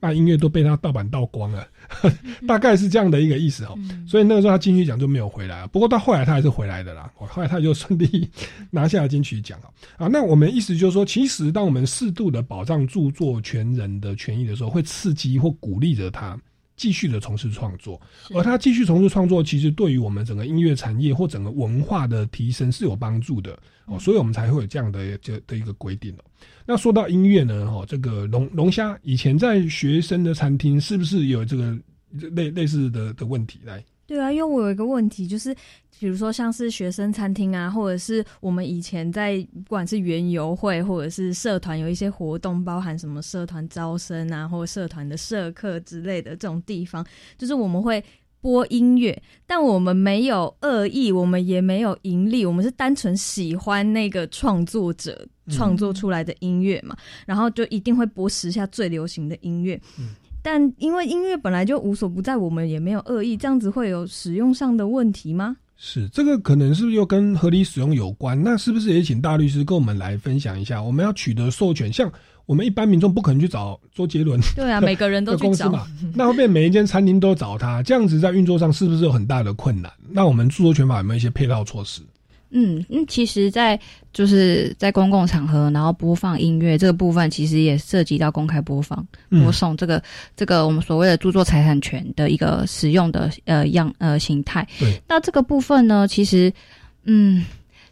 [0.00, 1.66] 卖音乐都被他盗版盗光了，
[2.46, 3.74] 大概是这样的一个意思哦。
[4.06, 7.10] 所以那个时候他金曲奖就没有回来，不过到后来他还是回来的啦。
[7.16, 8.28] 后来他就顺利
[8.70, 9.72] 拿下了金曲奖啊。
[9.96, 16.38] 啊，那我们意思就是说，其实当我们适度的保障著作权人的权益的时候，会刺激或鼓励着他。
[16.76, 18.00] 继续的从事创作，
[18.34, 26.24] 而他继续从事创作，其实对于我们整个音乐产业或整个文化的提升是有帮助的哦，所以我们才会有这样的这的一个规定哦。
[26.66, 31.78] 那说到音乐呢，哈，这个龙龙虾以前在学生的餐厅是不是有这个
[32.10, 33.84] 类类似的的问题来？
[34.06, 35.54] 对啊，因为我有一个问题，就是
[35.98, 47.04] 比如说像是学生餐厅啊，或者是我们以前在不管是园游会或者是社团有一些活动，包含什么社团招生啊，或者社团的社课之类的这种地方，
[47.38, 48.04] 就是我们会
[48.40, 56.94] 播音乐，但我们没有恶意，我们也没有盈利，我们是单纯喜欢那个创作者创作出来的音乐嘛，
[57.26, 59.80] 然后就一定会播时下最流行的音乐。
[60.44, 65.56] 但因为音乐本来就无所不在，我们也没有恶意，这样子会有使用上的问题吗？
[65.76, 68.40] 是这个可能是不是又跟合理使用有关？
[68.40, 70.82] 那是不是也请大律师跟我们来分享一下？
[70.82, 72.12] 我们要取得授权，像
[72.44, 79.90] 我们一般民众不可能去找周杰伦，对啊，每个人都去找嘛， 那会变每一间餐厅都找他，这样子在运作上是不是有很大的困难？
[80.10, 82.02] 那我们著作权法有没有一些配套措施？
[82.50, 83.78] 嗯嗯，其实，在
[84.12, 90.00] 就是在公共场合，然后播放音乐这个部分，其实也涉及到公开播放、播送这个
[90.36, 94.64] 这个我们所谓的著作财产权的一个使用的呃样呃形态。
[94.78, 96.52] 对，那这个部分呢，其实
[97.02, 97.44] 嗯，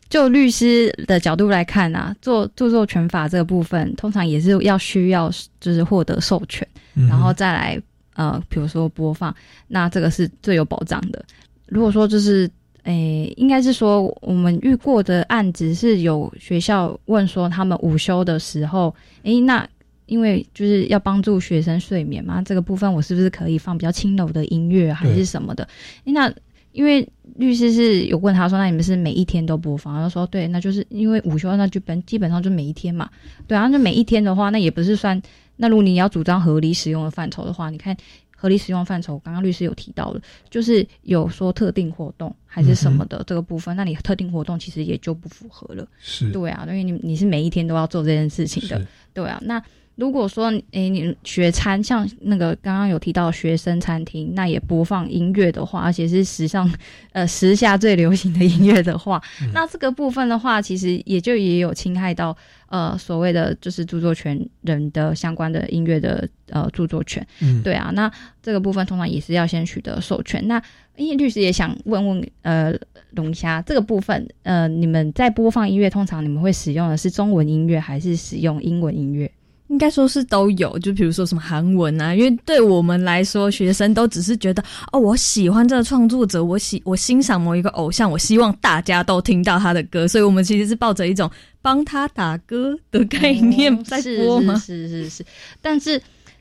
[0.08, 5.28] 就律师的角度来看啊，做著作权法这个部分，通常也是要需要
[5.60, 6.64] 就是获得授权，
[7.08, 7.82] 然后再来
[8.14, 9.34] 呃，比如说播放，
[9.66, 11.24] 那这个是最有保障的。
[11.66, 12.48] 如果说就是。
[12.84, 19.66] 诶，应该是说我们遇过的案子是有学校问说，他们午休的时候，诶，那
[20.06, 25.66] 因为就是要帮助学生睡眠嘛，这个部分我是不是可以放比较轻柔的音乐还是什么的？
[26.04, 26.32] 那
[26.72, 29.94] 因为律师是有问他说，那你们是每一天都播放？
[29.94, 33.08] 他说对，那就是因为午休那就本基本上就每一天嘛，
[33.46, 35.22] 对啊，那每一天的话，那也不是算，
[35.56, 37.96] 那如果你要主张合理使用的范畴的话，你看。
[38.42, 40.20] 合理使用范畴，刚刚律师有提到了，
[40.50, 45.86] 就是有说特定活动还是什么的这个部分，那你特定活动其实也就不符合了。
[46.00, 48.84] 是对啊，因为你你是每一天都要做这件事情的，
[49.14, 49.40] 对啊。
[49.44, 49.62] 那
[49.96, 56.70] 如果说诶你学餐，像那个刚刚有提到学生餐厅，那也播放音乐的话，而且是时尚
[57.12, 59.22] 呃时下最流行的音乐的话，
[59.52, 62.36] 那这个部分的话，其实也就也有侵害到
[62.68, 67.24] 呃所谓的就是著作权人的相关的音乐的呃著作权。
[67.40, 68.10] 嗯，对啊，那
[68.42, 70.48] 这个部分通常也是要先取得授权。
[70.48, 70.60] 那
[70.96, 72.74] 因为律师也想问问，呃，
[73.10, 79.30] 龙虾这个部分，呃，你们在播放音乐，通常你们会使用的是中文音乐还是使用英文音乐？
[79.72, 84.62] 应该说是都有，就比如说什么韩文啊，因为对我们来说，学生都只是觉得
[84.92, 91.28] 哦，我喜欢这个创作者，我喜我欣赏某一个偶像，我希望大家都听到他的歌，所以我们其实是抱着一种
[91.62, 94.54] 帮他打歌的概念在播吗？
[94.56, 95.24] 是是是是，
[95.62, 95.98] 但是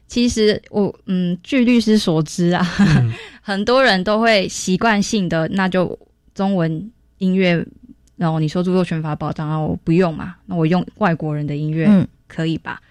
[0.07, 2.61] 其实我嗯，据律师所知啊，
[3.41, 5.97] 很多人都会习惯性的那就
[6.35, 7.65] 中文音乐，
[8.17, 12.81] 然后你说著作权法保障啊，我不用嘛，那我用外国人的音乐，嗯，可以吧？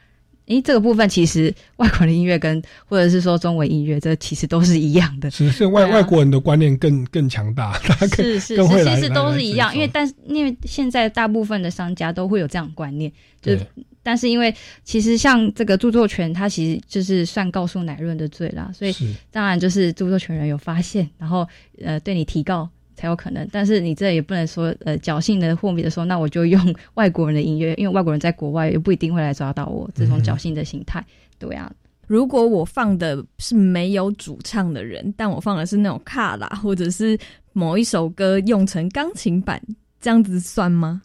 [0.51, 5.30] 诶，这个部分其实外国人音乐跟或者是说中文音乐，这其实都是一样的。
[5.30, 7.72] 只是外、外国人的观念更更强大，
[8.16, 13.64] 是 是更会来其实都是一样，因为但是因为现在大部分的商家都会有这样的观念，就是
[14.03, 21.46] 但是因为其实像这个著作权，它其实就是算告诉乃论的罪啦，所以是当然就是著作权人有发现，然后
[21.80, 22.68] 呃对你提告
[23.01, 23.48] 才有可能。
[23.51, 31.03] 但是你这也不能说呃侥幸的豁免的时候，那我就用外国人的音乐，因为外国人在国外也不一定会来抓到我这种侥幸的心态，
[31.38, 31.72] 对啊。
[32.07, 37.16] 如果我放的是没有主唱的人，但我放的是那种卡拉，或者是
[37.53, 39.62] 某一首歌用成钢琴版，
[40.01, 41.01] 这样子算吗？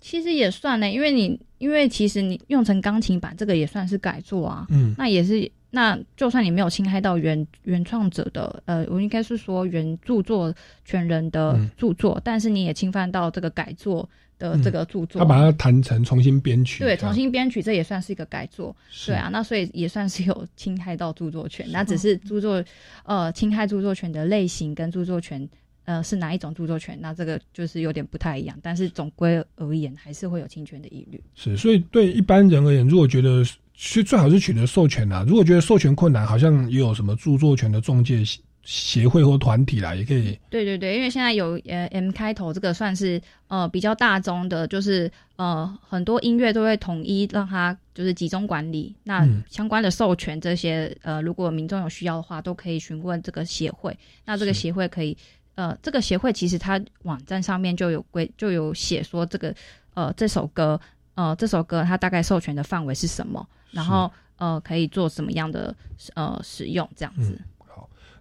[0.00, 4.66] 其实也算呢，因为你因为其实你用成钢琴版，这个也算是改作啊。
[4.70, 10.54] 嗯那也是那就算你没有侵害到原原创者的，呃，我应该是说原著作
[10.84, 11.70] 权人的嗯。
[11.76, 14.06] 著作，但是你也侵犯到这个改作
[14.38, 15.18] 的这个著作。
[15.18, 22.62] 他把它弹成重新编曲，对，重新编曲，这也算是一个改作，对啊，那所以也算是有侵害到著作权，那只是著作
[23.04, 25.48] 呃侵害著作权的类型跟著作权
[25.84, 31.22] 呃是哪一种著作权，那这个就是有点不太一样，但是总归而言还是会有侵权的疑虑。
[31.34, 48.94] 是，所以对一般人而言，如果觉得是最好是取得授权啊，如果觉得授权困难，好像也有什么著作权的中介协协会或团体啦，也可以对对对，因为现在有呃 M 开头这个算是呃比较大宗的，就是呃很多音乐都会统一让它就是集中管理。
[49.02, 53.98] 那嗯相关的授权这些呃，如果民众有需要的话，都可以询问这个协会。
[54.26, 55.16] 那这个协会可以
[55.54, 59.54] 呃，这个协会其实它网站上面就有规就有写说这个
[59.94, 60.80] 呃这首歌
[61.14, 65.74] 呃这首歌它大概授权的范围是什么，然后呃可以做什么样的
[66.14, 67.38] 呃使用这样子。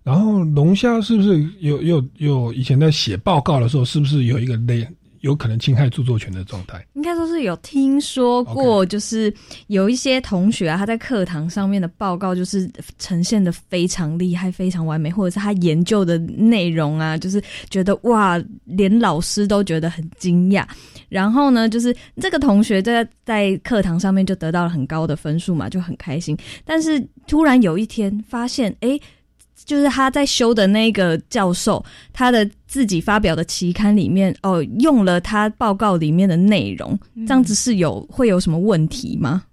[0.01, 4.87] 然后龙虾是不是有有有以前在写报告的时候，是不是有一个类
[5.21, 6.85] 有可能侵害著作权的状态？
[6.93, 9.33] 应该说是有听说过，就是
[9.67, 20.65] 有一些同学啊，他在课堂上面的报告就是呈现的非常厉害、非常完美，或者是他研究的内容啊，就是觉得哇，连老师都觉得很惊讶。
[21.09, 26.37] 然后呢，就是这个同学在在课堂上面就得到了很高的分数嘛，就很开心。
[26.63, 28.99] 但是突然有一天发现，诶，
[29.69, 39.43] 就是他在修的那个教授，他的自己发表的期刊里面，哦，用了他报告里面的内容，嗯这样子是有会有什么问题吗？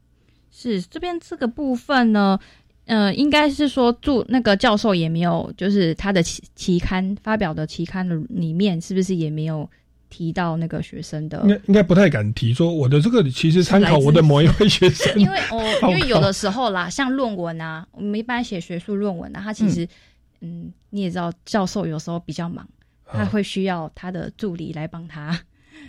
[0.50, 2.38] 是这边这个部分呢，
[2.86, 9.68] 呃，应该是说助那个教授也没有，就是他的期期刊发表的期刊的里面，是不是也没有
[10.08, 11.48] 提到那个学生的应？
[11.48, 19.86] 该应该不太敢提说我的这个其实参考我的某一位 学生，因为哦， 因为有的时候啦，像论文啊，我们一般写学术论文啊，他其实，
[20.40, 22.66] 嗯你也知道，教授有时候比较忙，
[23.06, 25.38] 他会需要他的助理来帮他。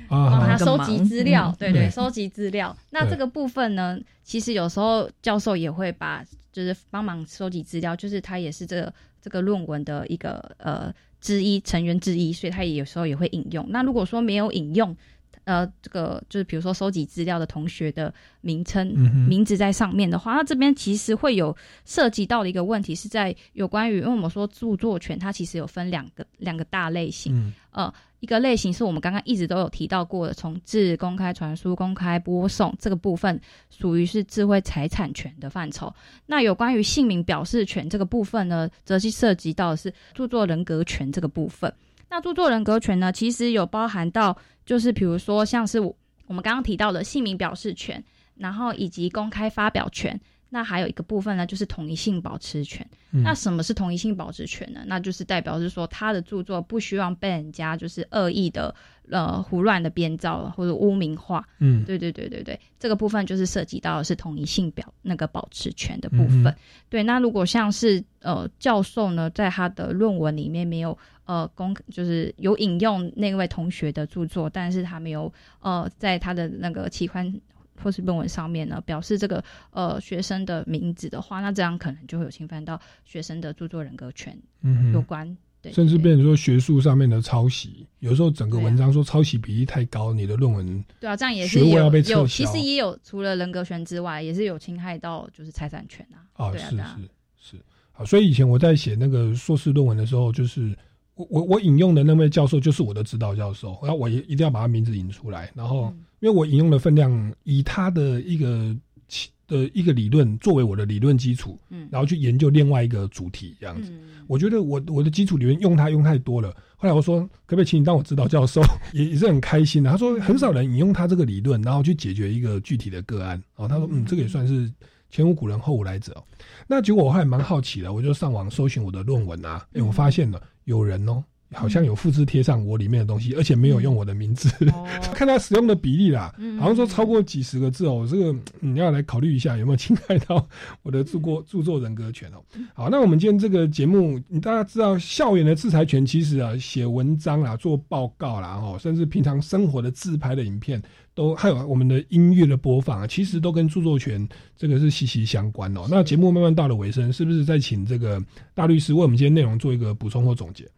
[0.10, 1.56] 帮他啊，收集资料，嗯。
[1.60, 2.76] 对对，收集资料。
[2.92, 10.94] 那这个部分呢，其实有时候教授也会把，就是帮忙收集资料，就是他也是这个这个论文的一个呃
[11.28, 13.66] 之一成员之一，所以他也有时候也会引用。
[13.70, 14.96] 那如果说没有引用，
[15.44, 27.54] 呃，这个就是比如说收集资料的同学的名称、嗯名字在上面的话，那这边其实会有涉及到的一个问题是在有关于，因为我们说著作权它其实有分两个两个大类型，嗯。
[27.72, 33.40] 呃，一个类型是我们刚刚一直都有提到过的，从自、公开传输、公开播送这个部分，
[33.70, 35.94] 属于是智慧财产权的范畴。
[36.26, 41.72] 那有关于姓名表示权这个部分呢，则是涉及到的是著作人格权这个部分。
[42.10, 48.04] 那著作人格权呢，其实有包含到，就是比如说像是我们刚刚提到的姓名表示权，
[48.36, 50.20] 然后以及公开发表权。
[50.50, 52.88] 那还有一个部分呢，就是统一性保持权。
[53.12, 54.82] 嗯那什么是同一性保持权呢？
[54.86, 58.74] 那就是代表是说他的著作不希望被人家就是恶意的
[59.10, 61.48] 呃胡乱的编造或者污名化。
[61.60, 66.48] 嗯对对对对对，这个部分就是涉及到的是同一性表那个保持权的部分。
[66.48, 66.56] 嗯
[66.90, 77.34] 对，那如果像是呃教授呢，在他的论文里面没有呃公就是有引用那位同学的著作，但是他没有呃在他的那个期刊
[77.82, 85.38] 或是论文上面呢，表示这个呃学生的名字的话，那这样可能就会有侵犯到学生的著作人格权嗯有关。
[85.60, 96.22] 对，甚至变成说学术上面的抄袭，有时候整个文章说抄袭比例太高，你的论文对啊，这样也是学位要有被有，其实也有除了人格权之外，也是有侵害到就是财产权啊。
[96.34, 97.10] 啊，啊，是是
[97.40, 97.58] 是，
[97.92, 100.78] 好，所以以前我在写那个硕士论文的时候，就是
[101.18, 108.76] 我我我引用的那位教授就是我的指导教授，然后我也一定要把他名字引出来，然后嗯因为我引用的分量以他的一个
[109.08, 113.92] 起的一个理论作为我的理论基础，嗯然后去研究另外一个主题这样子。
[114.28, 118.62] 我觉得我我的基础理论用它用太多了，后来我说可不可以请你当我指导教授，
[118.94, 119.90] 也也是很开心的。
[119.90, 123.42] 他说很少人引用他这个理论，然后去解决一个具体的个案。
[123.56, 124.70] 哦，他说嗯，这个也算是
[125.10, 126.24] 前无古人后无来者、哦。
[126.68, 131.24] 那结果我还蛮好奇的，我就上网搜寻我的论文啊，哎、我发现了有人哦。
[131.54, 134.50] 好像有复制贴上我里面的东西，而且没有用我的名字，
[135.16, 136.60] 看他使用的比例啦，嗯。
[136.60, 140.46] 好像说超过几十个字哦，这个你要来考虑一下有没有侵害到
[140.84, 142.44] 我的著作著作人格权哦。
[142.74, 150.84] 好，那我们今天这个节目，你大家知道校园的制裁权，其实啊，写文章啦、做报告啦，哦，甚至平常生活的自拍的影片，
[151.18, 155.88] 都还有我们的音乐的播放啊，其实都跟著作权这个是息息相关哦。
[155.90, 160.70] 那节目慢慢到了尾声，是不是再请这个大律师为我们今天内容做一个补充或总结？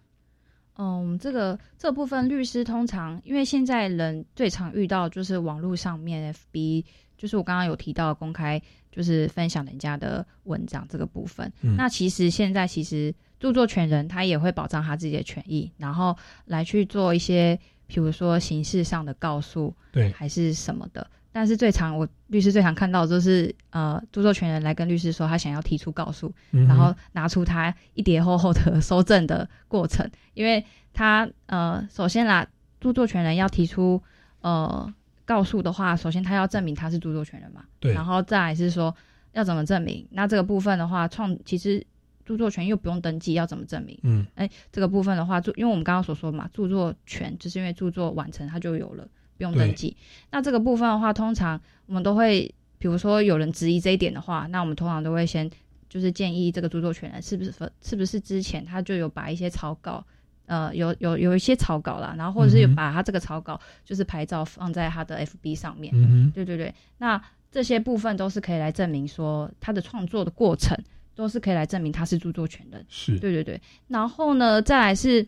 [0.77, 6.85] 嗯，这个这部分律师通常，因为现在人最常遇到就是网络上面 FB，
[7.17, 11.51] 就是我刚刚有提到公开，就是分享人家的文章这个部分。
[11.63, 16.15] 嗯那其实现在其实著作权人他也会保障他自己的权益，然后
[16.45, 17.59] 来去做一些，
[17.89, 20.09] 比如说形式上的告诉，对。
[20.11, 21.05] 还是什么的。
[21.31, 32.47] 但是最常我律师最常看到的就是呃，著作权人来跟律师说他想要提出告诉，嗯然后拿出他一叠厚厚的收证的过程，因为他呃，首先啦，
[32.79, 34.01] 著作权人要提出
[34.41, 34.91] 呃
[35.23, 37.93] 告诉的话，首先他要证明他是著作权人嘛，对。
[37.93, 38.93] 然后再来是说
[39.33, 40.05] 要怎么证明。
[40.11, 41.85] 那这个部分的话，创其实
[42.29, 43.97] 著作权又不用登记，要怎么证明？
[44.03, 49.97] 嗯，哎，这个部分的话，著因为我们刚刚所说嘛，著作权就是因为著作完成它就有了，不用登记。
[50.29, 55.49] 那这个部分的话，通常我们都会，比如说有人质疑这一点的话，那我们通常都会先
[55.89, 57.51] 就是建议这个著作权人是不是
[57.81, 60.05] 是不是之前他就有把一些草稿。
[60.45, 67.21] 呃，有有有一些草稿啦，然后或者是有把他这个草稿就是拍照放在他的 FB 上面，嗯哼对对对，那
[67.51, 70.75] 这些部分都是可以来证明说他的创作的过程，
[71.19, 72.85] 都是可以来证明他是著作权人。
[72.87, 73.59] 是对对对，
[73.89, 75.27] 然后呢，再来是，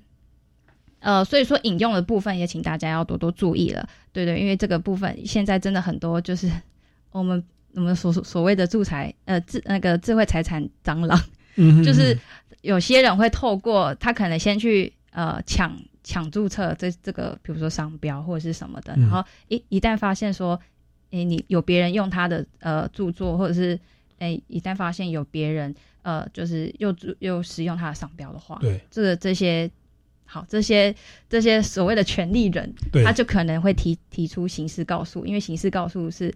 [1.00, 3.86] 呃，所以说引用的部分也请大家要多多注意了。
[4.14, 6.50] 对对，因为这个部分现在真的很多就是
[7.12, 11.20] 我们我们所所谓的助财呃智那个智慧财产蟑螂，
[11.84, 12.18] 就是
[12.62, 20.58] 有些人会透过他可能先去呃抢抢注册这这个比如说商标或者是什么的，嗯然后一一旦发现说，
[21.10, 23.78] 诶你有别人用他的呃著作或者是
[24.22, 29.70] 诶一旦发现有别人呃就是又又使用他的商标的话，对这个这些。
[30.34, 30.96] 好，这些
[31.28, 36.34] 这些所谓的权利人对，他就可能会提提出刑事告诉，因为刑事告诉是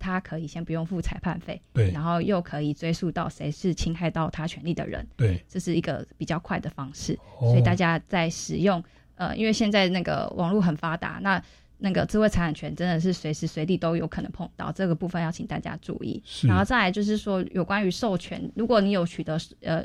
[0.00, 7.16] 他可以先不用付裁判费，对然后又可以追溯到谁是侵害到他权利的人，对，这是一个比较快的方式。
[7.38, 8.82] 哦所以大家在使用
[9.14, 11.40] 呃，因为现在那个网络很发达，那
[11.78, 16.22] 那个智慧财产权真的是随时随地都有可能碰到，这个部分要请大家注意。
[16.42, 19.84] 然后再来就是说，有关于授权，如果你有取得呃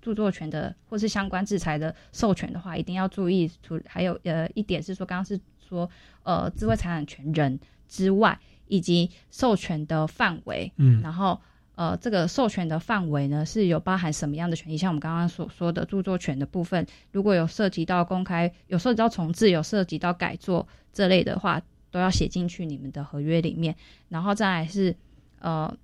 [0.00, 3.50] 著作权的或是相关制裁的授权的话，一定要注意。
[3.62, 5.88] 除还有呃一点是说，刚刚是说
[6.22, 8.38] 呃智慧财产权人之外，
[8.68, 11.40] 以及授权的范围，嗯然后。
[11.74, 14.76] 呃，这个授权的范围呢，是有包含什么样的权益？
[14.76, 21.60] 像我们刚刚所说的著作权的部分，如果有涉及到公开、有涉及到重置、有涉及到改作这类的话，
[21.90, 23.74] 都要写进去你们的合约里面。
[24.08, 24.94] 然后再来是，
[25.40, 25.74] 呃，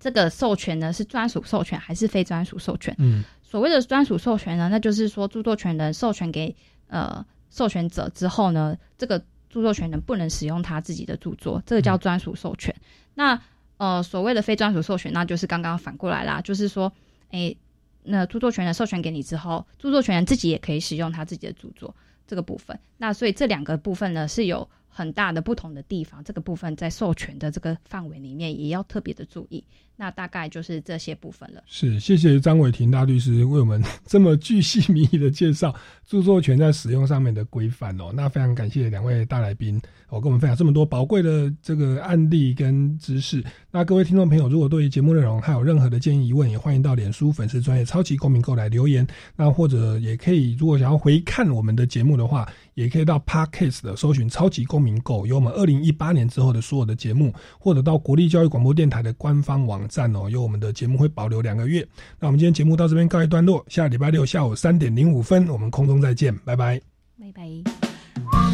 [0.00, 2.94] 这个授权呢是专属授权还是非专属授权？
[2.98, 6.54] 嗯，所谓的专属授权呢，那就是说著作权人授权给
[6.88, 12.74] 呃授权者之后呢，这个著作权人不能使用他自己的著作，这个叫专属授权。
[13.14, 13.40] 那
[13.84, 16.90] 呃，所谓的非专属授权，那就是刚刚反过来啦，就是说，
[17.32, 17.54] 诶，
[18.04, 21.94] 那著作权人授权给你之后，著作权人自己也可以使用他自己的著作
[22.26, 22.78] 这个部分。
[22.96, 24.66] 那所以这两个部分呢是有
[24.96, 29.64] 很大的不同的地方，这个部分在授权的这个范围里面也要特别的注意。
[29.96, 31.62] 那大概就是这些部分了。
[31.66, 35.72] 是，谢谢张伟霆大律师为我们这么巨细靡遗的介绍
[36.04, 38.10] 著作权在使用上面的规范哦。
[38.12, 43.44] 那非常感谢两位大来宾哦，跟我们分享这么多宝贵的这个案例跟知识。
[43.70, 49.06] 那各位听众朋友，如果对于节目内容还有任何的建议疑问，也欢迎到脸书粉丝专业超级公民购来留言。
[49.36, 61.86] 那或者也可以，如果想要回看我们的节目的话，也可以到 Podcast 的搜寻“超级公民购”，有我们二零一八年之后的所有的节目，或者到国立教育广播电台的官方网站哦，有我们的节目会保留两个月。
[62.20, 66.80] 那我们今天节目到这边告一段落，下礼拜六下午三点零五分，我们空中再见，拜拜，
[67.18, 68.53] 拜拜。